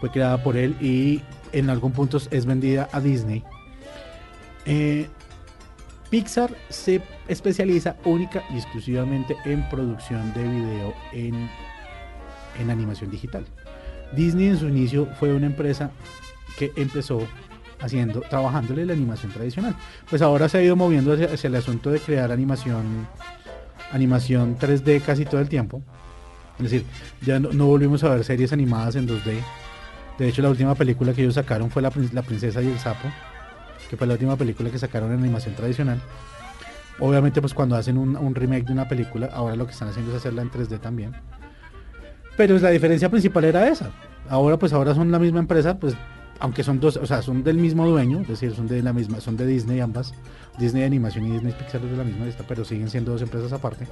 Fue 0.00 0.10
creada 0.10 0.42
por 0.42 0.56
él 0.56 0.76
y 0.80 1.22
en 1.52 1.70
algún 1.70 1.92
punto 1.92 2.18
es 2.30 2.46
vendida 2.46 2.88
a 2.92 3.00
Disney. 3.00 3.44
Eh, 4.66 5.08
Pixar 6.10 6.54
se 6.68 7.02
especializa 7.26 7.96
única 8.04 8.42
y 8.50 8.58
exclusivamente 8.58 9.36
en 9.46 9.66
producción 9.70 10.32
de 10.34 10.42
video 10.42 10.94
en, 11.12 11.48
en 12.58 12.70
animación 12.70 13.10
digital. 13.10 13.46
Disney 14.14 14.48
en 14.48 14.58
su 14.58 14.68
inicio 14.68 15.06
fue 15.18 15.32
una 15.32 15.46
empresa 15.46 15.90
que 16.58 16.70
empezó 16.76 17.26
haciendo, 17.80 18.20
trabajándole 18.20 18.84
la 18.84 18.92
animación 18.92 19.32
tradicional. 19.32 19.74
Pues 20.10 20.20
ahora 20.20 20.48
se 20.48 20.58
ha 20.58 20.62
ido 20.62 20.76
moviendo 20.76 21.12
hacia 21.12 21.48
el 21.48 21.54
asunto 21.54 21.90
de 21.90 21.98
crear 21.98 22.30
animación, 22.30 23.06
animación 23.92 24.58
3D 24.58 25.00
casi 25.02 25.24
todo 25.24 25.40
el 25.40 25.48
tiempo. 25.48 25.82
Es 26.58 26.64
decir, 26.70 26.84
ya 27.24 27.40
no, 27.40 27.66
volvimos 27.66 28.04
a 28.04 28.10
ver 28.10 28.24
series 28.24 28.52
animadas 28.52 28.96
en 28.96 29.08
2D. 29.08 29.38
De 30.18 30.28
hecho, 30.28 30.42
la 30.42 30.50
última 30.50 30.74
película 30.74 31.12
que 31.12 31.22
ellos 31.22 31.34
sacaron 31.34 31.70
fue 31.70 31.82
La, 31.82 31.90
Prin- 31.90 32.10
la 32.12 32.22
Princesa 32.22 32.60
y 32.62 32.68
el 32.68 32.78
Sapo, 32.78 33.08
que 33.90 33.96
fue 33.96 34.06
la 34.06 34.12
última 34.14 34.36
película 34.36 34.70
que 34.70 34.78
sacaron 34.78 35.12
en 35.12 35.18
animación 35.20 35.54
tradicional. 35.54 36.00
Obviamente, 37.00 37.40
pues 37.40 37.54
cuando 37.54 37.74
hacen 37.74 37.96
un, 37.96 38.16
un 38.16 38.34
remake 38.34 38.64
de 38.66 38.72
una 38.72 38.86
película, 38.86 39.30
ahora 39.32 39.56
lo 39.56 39.66
que 39.66 39.72
están 39.72 39.88
haciendo 39.88 40.12
es 40.12 40.18
hacerla 40.18 40.42
en 40.42 40.50
3D 40.50 40.78
también. 40.78 41.12
Pero 42.36 42.58
la 42.58 42.70
diferencia 42.70 43.10
principal 43.10 43.44
era 43.44 43.68
esa. 43.68 43.90
Ahora, 44.28 44.58
pues 44.58 44.72
ahora 44.72 44.94
son 44.94 45.10
la 45.10 45.18
misma 45.18 45.40
empresa, 45.40 45.78
pues 45.78 45.94
aunque 46.38 46.62
son 46.62 46.80
dos, 46.80 46.96
o 46.96 47.06
sea, 47.06 47.22
son 47.22 47.44
del 47.44 47.56
mismo 47.56 47.86
dueño, 47.88 48.20
es 48.20 48.28
decir, 48.28 48.54
son 48.54 48.66
de 48.68 48.82
la 48.82 48.92
misma, 48.92 49.20
son 49.20 49.36
de 49.36 49.46
Disney 49.46 49.80
ambas, 49.80 50.12
Disney 50.58 50.84
Animación 50.84 51.26
y 51.26 51.30
Disney 51.32 51.52
Pixar 51.52 51.82
es 51.82 51.90
de 51.90 51.96
la 51.96 52.04
misma 52.04 52.26
lista, 52.26 52.44
pero 52.46 52.64
siguen 52.64 52.90
siendo 52.90 53.12
dos 53.12 53.22
empresas 53.22 53.52
aparte. 53.52 53.86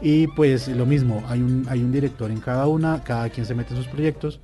Y 0.00 0.26
pues 0.28 0.68
lo 0.68 0.86
mismo, 0.86 1.22
hay 1.28 1.40
un, 1.40 1.66
hay 1.68 1.82
un 1.82 1.92
director 1.92 2.30
en 2.30 2.40
cada 2.40 2.66
una, 2.66 3.02
cada 3.02 3.28
quien 3.30 3.46
se 3.46 3.54
mete 3.54 3.74
en 3.74 3.82
sus 3.82 3.88
proyectos. 3.88 4.40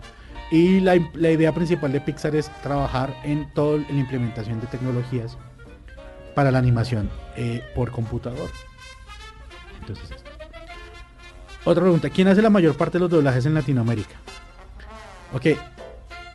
Y 0.50 0.80
la, 0.80 0.98
la 1.14 1.30
idea 1.30 1.52
principal 1.52 1.92
de 1.92 2.00
Pixar 2.00 2.34
es 2.34 2.50
trabajar 2.62 3.14
en 3.24 3.52
toda 3.54 3.78
la 3.78 3.98
implementación 3.98 4.60
de 4.60 4.66
tecnologías 4.66 5.36
para 6.34 6.50
la 6.50 6.58
animación 6.58 7.10
eh, 7.36 7.62
por 7.74 7.90
computador. 7.90 8.48
Entonces. 9.80 10.08
Otra 11.64 11.82
pregunta, 11.82 12.08
¿quién 12.08 12.28
hace 12.28 12.40
la 12.40 12.50
mayor 12.50 12.76
parte 12.76 12.98
de 12.98 13.00
los 13.00 13.10
doblajes 13.10 13.44
en 13.44 13.54
Latinoamérica? 13.54 14.14
Ok, 15.32 15.46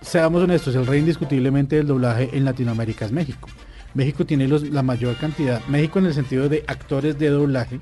seamos 0.02 0.44
honestos, 0.44 0.76
el 0.76 0.86
rey 0.86 1.00
indiscutiblemente 1.00 1.78
del 1.78 1.88
doblaje 1.88 2.30
en 2.32 2.46
Latinoamérica 2.46 3.06
es 3.06 3.12
México. 3.12 3.50
México 3.96 4.26
tiene 4.26 4.48
los- 4.48 4.70
la 4.70 4.84
mayor 4.84 5.16
cantidad, 5.16 5.66
México 5.68 6.00
en 6.00 6.06
el 6.06 6.14
sentido 6.14 6.48
de 6.48 6.64
actores 6.68 7.18
de 7.18 7.30
doblaje 7.30 7.80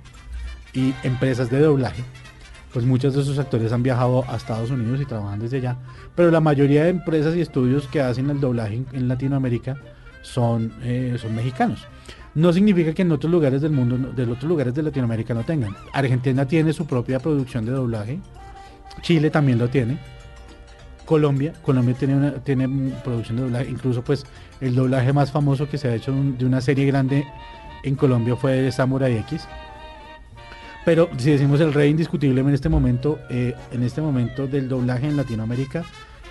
y 0.73 0.93
empresas 1.03 1.49
de 1.49 1.59
doblaje, 1.59 2.03
pues 2.71 2.85
muchos 2.85 3.13
de 3.13 3.21
esos 3.21 3.37
actores 3.39 3.73
han 3.73 3.83
viajado 3.83 4.23
a 4.29 4.35
Estados 4.37 4.71
Unidos 4.71 5.01
y 5.01 5.05
trabajan 5.05 5.39
desde 5.39 5.57
allá, 5.57 5.77
pero 6.15 6.31
la 6.31 6.39
mayoría 6.39 6.83
de 6.83 6.89
empresas 6.89 7.35
y 7.35 7.41
estudios 7.41 7.87
que 7.87 8.01
hacen 8.01 8.29
el 8.29 8.39
doblaje 8.39 8.83
en, 8.93 9.07
Latinoamérica 9.07 9.77
son, 10.21 10.71
eh, 10.83 11.17
son 11.19 11.35
mexicanos. 11.35 11.85
No 12.35 12.51
significa 12.53 12.93
que 12.93 13.03
en 13.03 13.11
otros 13.11 13.31
lugares 13.31 13.61
del 13.61 13.71
mundo, 13.71 13.97
de 13.97 14.23
otros 14.23 14.45
lugares 14.45 14.73
de 14.73 14.81
Latinoamérica 14.81 15.33
no 15.33 15.43
tengan. 15.43 15.75
Argentina 15.93 16.47
tiene 16.47 16.73
su 16.73 16.87
propia 16.87 17.19
producción 17.19 17.65
de 17.65 17.71
doblaje, 17.71 18.19
Chile 19.01 19.29
también 19.29 19.59
lo 19.59 19.67
tiene, 19.69 19.99
Colombia, 21.05 21.53
Colombia 21.63 21.93
tiene 21.95 22.15
una 22.15 22.31
tiene 22.43 22.67
producción 23.03 23.37
de 23.37 23.43
doblaje, 23.43 23.69
incluso 23.69 24.03
pues 24.03 24.25
el 24.61 24.73
doblaje 24.75 25.11
más 25.13 25.31
famoso 25.31 25.67
que 25.69 25.77
se 25.77 25.87
ha 25.89 25.95
hecho 25.95 26.11
de 26.11 26.19
un- 26.19 26.37
de 26.37 26.45
una 26.45 26.61
serie 26.61 26.85
grande 26.85 27.25
en 27.83 27.95
Colombia 27.95 28.35
fue 28.35 28.53
de 28.53 28.71
Samurai 28.71 29.17
X. 29.17 29.47
Pero 30.85 31.09
si 31.17 31.31
decimos 31.31 31.61
el 31.61 31.73
rey 31.73 31.89
indiscutiblemente 31.91 32.49
en 32.49 32.55
este 32.55 32.69
momento, 32.69 33.19
eh, 33.29 33.55
en 33.71 33.83
este 33.83 34.01
momento 34.01 34.47
del 34.47 34.67
doblaje 34.67 35.07
en 35.07 35.15
Latinoamérica 35.17 35.83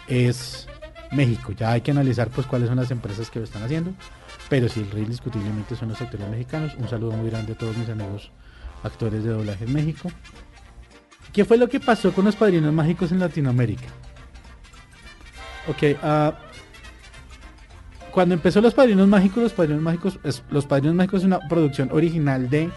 es 0.08 0.68
México. 1.10 1.52
Ya 1.52 1.72
hay 1.72 1.80
que 1.80 1.90
analizar 1.90 2.28
pues 2.28 2.46
cuáles 2.46 2.68
son 2.68 2.76
las 2.76 2.90
empresas 2.90 3.30
que 3.30 3.38
lo 3.38 3.44
están 3.44 3.62
haciendo. 3.62 3.92
Pero 4.48 4.68
sí, 4.68 4.80
el 4.80 4.90
rey 4.90 5.04
indiscutiblemente 5.04 5.74
son 5.76 5.88
los 5.88 6.00
actores 6.00 6.28
mexicanos. 6.28 6.74
Un 6.78 6.88
saludo 6.88 7.12
muy 7.12 7.30
grande 7.30 7.52
a 7.52 7.56
todos 7.56 7.76
mis 7.76 7.88
amigos 7.88 8.30
actores 8.82 9.24
de 9.24 9.30
doblaje 9.30 9.64
en 9.64 9.72
México. 9.72 10.10
¿Qué 11.32 11.46
fue 11.46 11.56
lo 11.56 11.68
que 11.68 11.80
pasó 11.80 12.12
con 12.12 12.26
los 12.26 12.36
padrinos 12.36 12.72
mágicos 12.74 13.10
en 13.12 13.20
Latinoamérica? 13.20 13.86
Ok, 15.68 15.96
ah, 16.02 16.34
cuando 18.10 18.34
empezó 18.34 18.60
Los 18.60 18.74
Padrinos 18.74 19.08
Mágicos, 19.08 19.42
Los 19.42 19.52
Padrinos 19.52 19.82
Mágicos, 19.82 20.18
es, 20.24 20.42
Los 20.50 20.66
Padrinos 20.66 20.94
Mágicos 20.94 21.20
es 21.20 21.26
una 21.26 21.40
producción 21.48 21.90
original 21.92 22.50
de 22.50 22.68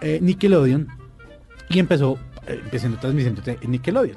eh, 0.00 0.18
Nickelodeon 0.22 0.88
y 1.68 1.78
empezó 1.78 2.18
eh, 2.46 2.60
empezando 2.62 2.98
transmitiéndose 2.98 3.58
en 3.60 3.70
Nickelodeon. 3.70 4.16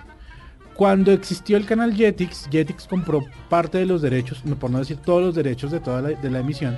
Cuando 0.73 1.12
existió 1.12 1.57
el 1.57 1.65
canal 1.65 1.93
Jetix, 1.93 2.47
Jetix 2.51 2.88
compró 2.88 3.23
parte 3.49 3.79
de 3.79 3.88
los 3.88 4.01
derechos, 4.01 4.43
por 4.60 4.69
no 4.69 4.77
decir 4.77 4.97
todos 4.97 5.23
los 5.23 5.36
derechos 5.36 5.71
de 5.71 5.79
toda 5.79 6.01
la, 6.01 6.10
de 6.10 6.29
la 6.29 6.39
emisión, 6.39 6.77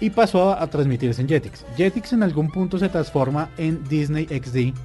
y 0.00 0.10
pasó 0.10 0.52
a, 0.52 0.62
a 0.62 0.66
transmitirse 0.68 1.20
en 1.20 1.28
Jetix. 1.28 1.66
Jetix 1.76 2.12
en 2.12 2.22
algún 2.22 2.50
punto 2.50 2.78
se 2.78 2.88
transforma 2.88 3.50
en 3.56 3.82
Disney 3.88 4.26
XD, 4.26 4.78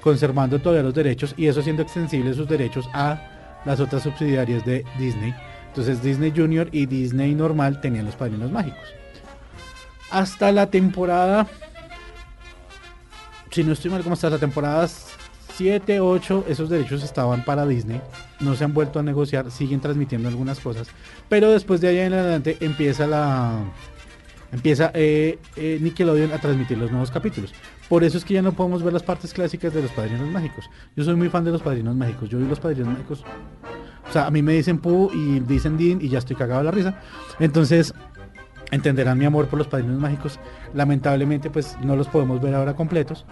conservando 0.00 0.60
todavía 0.60 0.84
los 0.84 0.94
derechos 0.94 1.34
y 1.36 1.48
eso 1.48 1.58
haciendo 1.60 1.82
extensibles 1.82 2.36
sus 2.36 2.48
derechos 2.48 2.88
a 2.94 3.37
las 3.68 3.80
otras 3.80 4.02
subsidiarias 4.02 4.64
de 4.64 4.82
Disney. 4.98 5.34
Entonces 5.66 6.02
Disney 6.02 6.32
Junior 6.34 6.70
y 6.72 6.86
Disney 6.86 7.34
normal 7.34 7.82
tenían 7.82 8.06
los 8.06 8.16
padrinos 8.16 8.50
mágicos. 8.50 8.82
Hasta 10.10 10.50
la 10.52 10.70
temporada, 10.70 11.46
si 13.50 13.62
no 13.64 13.74
estoy 13.74 13.90
mal, 13.90 14.02
como 14.02 14.14
hasta 14.14 14.30
la 14.30 14.38
temporada 14.38 14.88
7, 14.88 16.00
8, 16.00 16.46
esos 16.48 16.70
derechos 16.70 17.02
estaban 17.02 17.44
para 17.44 17.66
Disney. 17.66 18.00
No 18.40 18.56
se 18.56 18.64
han 18.64 18.72
vuelto 18.72 19.00
a 19.00 19.02
negociar, 19.02 19.50
siguen 19.50 19.80
transmitiendo 19.80 20.28
algunas 20.28 20.60
cosas. 20.60 20.88
Pero 21.28 21.50
después 21.50 21.82
de 21.82 21.88
allá 21.88 22.06
en 22.06 22.14
adelante 22.14 22.56
empieza 22.60 23.06
la... 23.06 23.64
Empieza 24.50 24.90
eh, 24.94 25.38
eh, 25.56 25.76
Nickelodeon 25.82 26.32
a 26.32 26.38
transmitir 26.38 26.78
los 26.78 26.90
nuevos 26.90 27.10
capítulos. 27.10 27.52
Por 27.88 28.04
eso 28.04 28.18
es 28.18 28.24
que 28.24 28.34
ya 28.34 28.42
no 28.42 28.52
podemos 28.52 28.82
ver 28.82 28.92
las 28.92 29.02
partes 29.02 29.32
clásicas 29.32 29.72
de 29.72 29.82
los 29.82 29.90
Padrinos 29.92 30.28
Mágicos. 30.28 30.68
Yo 30.94 31.04
soy 31.04 31.16
muy 31.16 31.28
fan 31.28 31.44
de 31.44 31.52
los 31.52 31.62
Padrinos 31.62 31.96
Mágicos. 31.96 32.28
Yo 32.28 32.38
vi 32.38 32.46
los 32.46 32.60
Padrinos 32.60 32.88
Mágicos. 32.88 33.24
O 34.08 34.12
sea, 34.12 34.26
a 34.26 34.30
mí 34.30 34.42
me 34.42 34.52
dicen 34.52 34.78
Pu 34.78 35.10
y 35.12 35.40
dicen 35.40 35.76
Din 35.76 35.98
y 36.00 36.08
ya 36.08 36.18
estoy 36.18 36.36
cagado 36.36 36.60
de 36.60 36.64
la 36.64 36.70
risa. 36.70 37.00
Entonces, 37.38 37.94
entenderán 38.70 39.18
mi 39.18 39.24
amor 39.24 39.46
por 39.46 39.58
los 39.58 39.68
Padrinos 39.68 39.98
Mágicos. 39.98 40.38
Lamentablemente, 40.74 41.48
pues 41.50 41.76
no 41.82 41.96
los 41.96 42.08
podemos 42.08 42.40
ver 42.42 42.54
ahora 42.54 42.74
completos. 42.74 43.24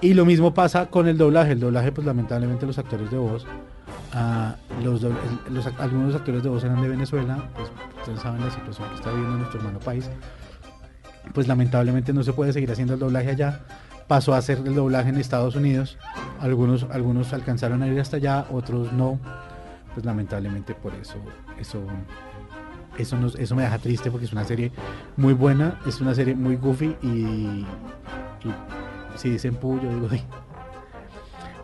Y 0.00 0.14
lo 0.14 0.24
mismo 0.24 0.54
pasa 0.54 0.86
con 0.86 1.08
el 1.08 1.18
doblaje. 1.18 1.52
El 1.52 1.60
doblaje, 1.60 1.90
pues 1.90 2.06
lamentablemente 2.06 2.66
los 2.66 2.78
actores 2.78 3.10
de 3.10 3.16
voz, 3.16 3.46
ah, 4.12 4.54
los, 4.84 5.02
los 5.02 5.66
algunos 5.78 6.14
actores 6.14 6.42
de 6.42 6.48
voz 6.48 6.62
eran 6.62 6.80
de 6.82 6.88
Venezuela, 6.88 7.48
pues 7.54 7.70
ustedes 8.00 8.20
saben 8.20 8.40
la 8.40 8.50
situación 8.50 8.88
que 8.90 8.94
está 8.96 9.10
viviendo 9.10 9.38
nuestro 9.38 9.60
hermano 9.60 9.80
país. 9.80 10.08
Pues 11.32 11.48
lamentablemente 11.48 12.12
no 12.12 12.22
se 12.22 12.32
puede 12.32 12.52
seguir 12.52 12.70
haciendo 12.70 12.94
el 12.94 13.00
doblaje 13.00 13.30
allá. 13.30 13.60
pasó 14.06 14.34
a 14.34 14.38
hacer 14.38 14.58
el 14.58 14.74
doblaje 14.74 15.08
en 15.08 15.16
Estados 15.16 15.56
Unidos. 15.56 15.98
Algunos, 16.40 16.86
algunos 16.90 17.32
alcanzaron 17.32 17.82
a 17.82 17.86
ir 17.88 17.98
hasta 17.98 18.18
allá, 18.18 18.46
otros 18.52 18.92
no. 18.92 19.18
Pues 19.94 20.04
lamentablemente 20.04 20.74
por 20.74 20.92
eso, 20.94 21.14
eso, 21.58 21.82
eso, 22.98 23.16
nos- 23.16 23.36
eso 23.36 23.54
me 23.56 23.62
deja 23.62 23.78
triste 23.78 24.10
porque 24.10 24.26
es 24.26 24.32
una 24.32 24.44
serie 24.44 24.72
muy 25.16 25.32
buena, 25.32 25.78
es 25.86 26.00
una 26.00 26.14
serie 26.14 26.34
muy 26.34 26.56
goofy 26.56 26.96
y, 27.02 27.06
y 27.06 27.66
si 29.16 29.30
dicen 29.30 29.54
pu, 29.54 29.80
yo 29.80 29.88
digo. 29.88 30.08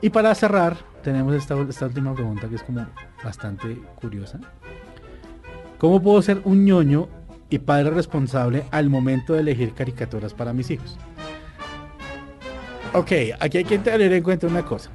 Y 0.01 0.09
para 0.11 0.35
cerrar, 0.35 0.77
tenemos 1.03 1.35
esta, 1.35 1.55
esta 1.61 1.87
última 1.87 2.15
pregunta 2.15 2.49
que 2.49 2.55
es 2.55 2.63
como 2.63 2.87
bastante 3.23 3.77
curiosa. 4.01 4.39
¿Cómo 5.79 6.01
puedo 6.01 6.23
ser 6.23 6.41
un 6.45 6.65
ñoño 6.65 7.09
y 7.51 7.59
padre 7.59 7.91
responsable 7.91 8.65
al 8.71 8.89
momento 8.89 9.35
de 9.35 9.41
elegir 9.41 9.75
caricaturas 9.75 10.33
para 10.33 10.53
mis 10.53 10.71
hijos? 10.71 10.97
Ok, 12.93 13.13
aquí 13.39 13.59
hay 13.59 13.65
que 13.65 13.79
tener 13.79 14.13
en 14.13 14.23
cuenta 14.23 14.47
una 14.47 14.65
cosa. 14.65 14.91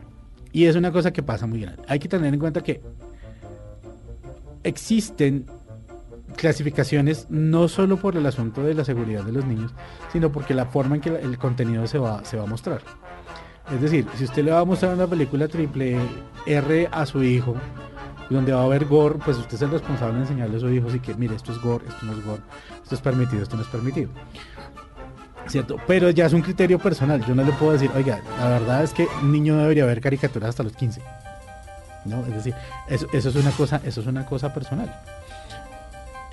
Y 0.52 0.66
es 0.66 0.76
una 0.76 0.92
cosa 0.92 1.12
que 1.12 1.22
pasa 1.22 1.46
muy 1.48 1.62
grande. 1.62 1.84
Hay 1.88 2.00
que 2.00 2.08
tener 2.08 2.34
en 2.34 2.40
cuenta 2.40 2.62
que 2.62 2.82
existen 4.64 5.46
clasificaciones 6.36 7.28
no 7.30 7.68
solo 7.68 7.98
por 7.98 8.18
el 8.18 8.26
asunto 8.26 8.64
de 8.64 8.74
la 8.74 8.84
seguridad 8.84 9.24
de 9.24 9.32
los 9.32 9.46
niños, 9.46 9.74
sino 10.12 10.32
porque 10.32 10.54
la 10.54 10.66
forma 10.66 10.96
en 10.96 11.02
que 11.02 11.10
el 11.10 11.38
contenido 11.38 11.88
se 11.88 11.98
va, 11.98 12.24
se 12.26 12.38
va 12.38 12.44
a 12.44 12.48
mostrar. 12.48 12.82
Es 13.74 13.82
decir, 13.82 14.06
si 14.16 14.26
usted 14.26 14.44
le 14.44 14.52
va 14.52 14.60
a 14.60 14.66
mostrar 14.66 14.94
una 14.94 15.08
película 15.08 15.48
triple 15.48 15.98
R 16.46 16.90
a 16.92 17.06
su 17.06 17.24
hijo, 17.24 17.56
donde 18.30 18.54
va 18.54 18.62
a 18.62 18.64
haber 18.64 18.86
gore, 18.86 19.20
pues 19.24 19.38
usted 19.38 19.56
es 19.56 19.62
el 19.62 19.72
responsable 19.72 20.16
de 20.16 20.22
enseñarle 20.22 20.58
a 20.58 20.60
su 20.60 20.70
hijo, 20.70 20.88
así 20.88 21.00
que 21.00 21.14
mire, 21.16 21.36
esto 21.36 21.52
es 21.52 21.60
gore, 21.60 21.86
esto 21.88 22.06
no 22.06 22.14
es 22.14 22.26
gore, 22.26 22.42
esto 22.84 22.96
es 22.96 23.02
permitido, 23.02 23.44
esto 23.44 23.56
no 23.56 23.62
es 23.62 23.68
permitido. 23.68 24.10
¿Cierto? 25.48 25.78
Pero 25.86 26.10
ya 26.10 26.26
es 26.26 26.34
un 26.34 26.42
criterio 26.42 26.80
personal. 26.80 27.24
Yo 27.26 27.36
no 27.36 27.44
le 27.44 27.52
puedo 27.52 27.74
decir, 27.74 27.92
oiga, 27.96 28.20
la 28.40 28.50
verdad 28.50 28.84
es 28.84 28.94
que 28.94 29.08
un 29.22 29.32
niño 29.32 29.56
debería 29.58 29.86
ver 29.86 30.02
caricaturas 30.02 30.50
hasta 30.50 30.64
los 30.64 30.76
15. 30.76 31.02
¿No? 32.06 32.26
Es 32.26 32.34
decir, 32.34 32.56
eso 32.88 33.08
es 33.14 33.36
una 33.36 33.52
cosa, 33.52 33.80
eso 33.84 34.02
es 34.02 34.08
una 34.08 34.26
cosa 34.26 34.54
personal. 34.54 34.92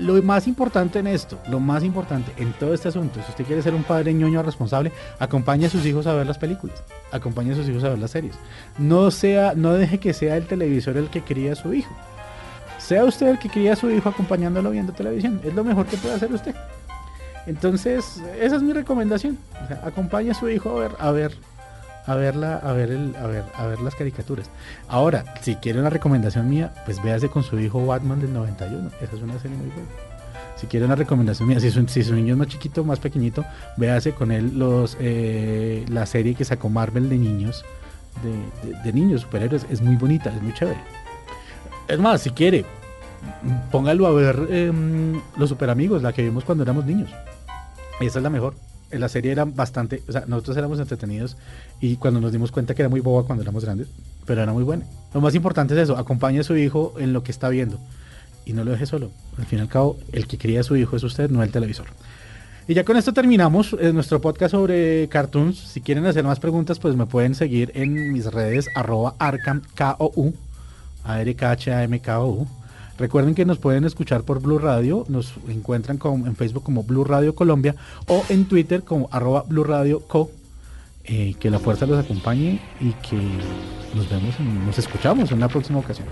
Lo 0.03 0.21
más 0.21 0.49
importante 0.49 0.99
en 0.99 1.07
esto, 1.07 1.39
lo 1.49 1.61
más 1.61 1.85
importante 1.85 2.33
en 2.37 2.53
todo 2.55 2.75
este 2.75 2.89
asunto, 2.89 3.21
si 3.25 3.31
usted 3.31 3.45
quiere 3.45 3.63
ser 3.63 3.73
un 3.73 3.85
padre 3.85 4.13
ñoño 4.13 4.43
responsable, 4.43 4.91
acompañe 5.21 5.67
a 5.67 5.71
sus 5.71 5.87
hijos 5.87 6.09
a 6.09 6.15
ver 6.15 6.27
las 6.27 6.39
películas, 6.39 6.83
acompañe 7.13 7.53
a 7.53 7.55
sus 7.55 7.69
hijos 7.69 7.85
a 7.85 7.91
ver 7.91 7.99
las 8.01 8.11
series. 8.11 8.35
No 8.79 9.13
sea, 9.13 9.55
no 9.55 9.75
deje 9.75 9.99
que 9.99 10.13
sea 10.13 10.37
el 10.37 10.47
televisor 10.47 10.97
el 10.97 11.09
que 11.09 11.23
cría 11.23 11.53
a 11.53 11.55
su 11.55 11.73
hijo. 11.73 11.95
Sea 12.79 13.05
usted 13.05 13.29
el 13.29 13.39
que 13.39 13.49
cría 13.49 13.75
a 13.75 13.77
su 13.77 13.89
hijo 13.91 14.09
acompañándolo 14.09 14.73
viendo 14.73 14.93
televisión. 14.93 15.41
Es 15.45 15.55
lo 15.55 15.63
mejor 15.63 15.87
que 15.87 15.97
puede 15.97 16.17
hacer 16.17 16.33
usted. 16.33 16.57
Entonces, 17.47 18.21
esa 18.41 18.57
es 18.57 18.63
mi 18.63 18.73
recomendación. 18.73 19.39
Acompañe 19.85 20.33
a 20.33 20.35
su 20.35 20.49
hijo 20.49 20.71
a 20.71 20.81
ver, 20.81 20.93
a 20.99 21.11
ver, 21.13 21.37
a 22.07 22.15
verla, 22.15 22.57
a 22.57 22.73
ver 22.73 22.91
el, 22.91 23.15
a 23.17 23.27
ver, 23.27 23.45
a 23.55 23.67
ver 23.67 23.81
las 23.81 23.95
caricaturas. 23.95 24.51
Ahora, 24.89 25.25
si 25.41 25.55
quiere 25.57 25.79
una 25.81 25.91
recomendación 25.91 26.49
mía, 26.49 26.73
pues 26.85 27.03
véase 27.03 27.29
con 27.29 27.43
su 27.43 27.59
hijo 27.61 27.85
Batman 27.87 28.21
del 28.21 28.33
91. 28.33 28.91
Esa 29.01 29.17
es 29.17 29.23
una 29.23 29.39
serie 29.39 29.57
muy 29.57 29.67
buena. 29.69 29.89
Si 30.57 30.67
quiere 30.67 30.87
una 30.87 30.95
recomendación 30.95 31.49
mía, 31.49 31.59
si 31.61 31.71
su, 31.71 31.87
si 31.89 32.01
niño 32.13 32.35
es 32.35 32.39
más 32.39 32.49
chiquito, 32.49 32.85
más 32.85 33.01
pequeñito, 33.01 33.45
véase 33.77 34.13
con 34.13 34.31
él 34.31 34.59
los 34.59 34.97
eh, 35.01 35.85
la 35.89 36.07
serie 36.07 36.35
que 36.35 36.45
sacó 36.45 36.69
Marvel 36.69 37.09
de 37.09 37.19
niños, 37.19 37.65
de, 38.23 38.83
de- 38.85 38.93
niños, 38.93 39.23
superhéroes. 39.23 39.67
Es 39.71 39.81
muy 39.81 39.97
bonita, 39.97 40.31
es 40.35 40.41
muy 40.43 40.55
chévere. 40.55 40.79
Es 41.89 41.99
más, 41.99 42.23
si 42.23 42.31
quiere, 42.31 42.65
póngalo 43.73 44.07
a 44.07 44.13
ver 44.13 44.47
em, 44.51 45.21
Los 45.37 45.49
Super 45.49 45.69
Amigos, 45.71 46.03
la 46.03 46.13
que 46.13 46.23
vimos 46.23 46.45
cuando 46.45 46.63
éramos 46.63 46.85
niños. 46.85 47.11
Esa 48.01 48.19
es 48.19 48.23
la 48.23 48.31
mejor. 48.31 48.55
La 48.93 49.09
serie 49.09 49.33
era 49.33 49.45
bastante, 49.45 50.03
o 50.09 50.13
sea, 50.13 50.25
nosotros 50.27 50.57
éramos 50.57 50.79
entretenidos 50.79 51.37
y 51.81 51.97
cuando 51.97 52.21
nos 52.21 52.33
dimos 52.33 52.53
cuenta 52.53 52.75
que 52.75 52.83
era 52.83 52.89
muy 52.89 53.01
boba 53.01 53.25
cuando 53.25 53.43
éramos 53.43 53.65
grandes, 53.65 53.89
pero 54.27 54.43
era 54.43 54.53
muy 54.53 54.65
buena. 54.65 54.85
Lo 55.15 55.21
más 55.21 55.35
importante 55.35 55.75
es 55.75 55.81
eso, 55.81 55.97
acompañe 55.97 56.41
a 56.41 56.45
su 56.45 56.57
hijo 56.57 56.95
en 56.99 57.13
lo 57.13 57.23
que 57.23 57.33
está 57.33 57.49
viendo 57.49 57.79
y 58.45 58.53
no 58.53 58.65
lo 58.65 58.73
deje 58.73 58.87
solo. 58.87 59.11
Al 59.39 59.47
fin 59.47 59.59
y 59.59 59.63
al 59.63 59.69
cabo, 59.69 59.99
el 60.13 60.27
que 60.27 60.39
cría 60.39 60.61
a 60.61 60.65
su 60.65 60.77
hijo 60.77 60.97
es 60.97 61.03
usted, 61.03 61.31
no 61.31 61.43
el 61.43 61.51
televisor. 61.51 61.87
Y 62.69 62.75
ya 62.75 62.85
con 62.85 62.97
esto 62.97 63.13
terminamos 63.13 63.77
eh, 63.81 63.93
nuestro 63.93 64.21
podcast 64.21 64.53
sobre 64.53 65.09
cartoons. 65.09 65.59
Si 65.59 65.81
quieren 65.81 66.07
hacer 66.07 66.25
más 66.25 66.39
preguntas, 66.39 66.79
pues 66.79 66.95
me 66.95 67.07
pueden 67.07 67.35
seguir 67.35 67.73
en 67.75 68.13
mis 68.13 68.27
redes 68.27 68.69
arroba 68.75 69.17
arcam, 69.19 69.63
K-O-U, 69.75 70.33
A-R-K-H-A-M-K-O-U. 71.05 72.47
Recuerden 72.99 73.35
que 73.35 73.45
nos 73.45 73.59
pueden 73.59 73.85
escuchar 73.85 74.23
por 74.23 74.41
Blue 74.41 74.59
Radio, 74.59 75.05
nos 75.09 75.35
encuentran 75.49 75.99
en 76.05 76.37
Facebook 76.37 76.63
como 76.63 76.85
Blue 76.85 77.05
Radio 77.05 77.35
Colombia 77.35 77.75
o 78.07 78.23
en 78.29 78.45
Twitter 78.45 78.83
como 78.83 79.09
arroba 79.11 79.45
Blue 79.47 79.65
Radio 79.65 80.01
Co. 80.01 80.31
Eh, 81.05 81.35
que 81.41 81.51
la 81.51 81.59
fuerza 81.59 81.85
los 81.85 82.05
acompañe 82.05 82.61
y 82.81 82.93
que 82.93 83.17
nos 83.95 84.09
vemos, 84.09 84.39
nos 84.39 84.79
escuchamos 84.79 85.33
en 85.33 85.39
una 85.39 85.49
próxima 85.49 85.81
ocasión. 85.81 86.07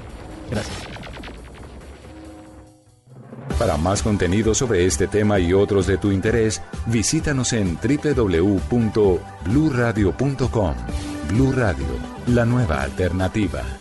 Gracias. 0.51 0.77
Para 3.57 3.77
más 3.77 4.03
contenido 4.03 4.53
sobre 4.55 4.87
este 4.87 5.07
tema 5.07 5.39
y 5.39 5.53
otros 5.53 5.87
de 5.87 5.99
tu 5.99 6.11
interés, 6.11 6.61
visítanos 6.87 7.53
en 7.53 7.77
www.bluradio.com. 7.77 10.75
Blu 11.29 11.53
Radio, 11.53 11.87
la 12.27 12.45
nueva 12.47 12.83
alternativa. 12.83 13.80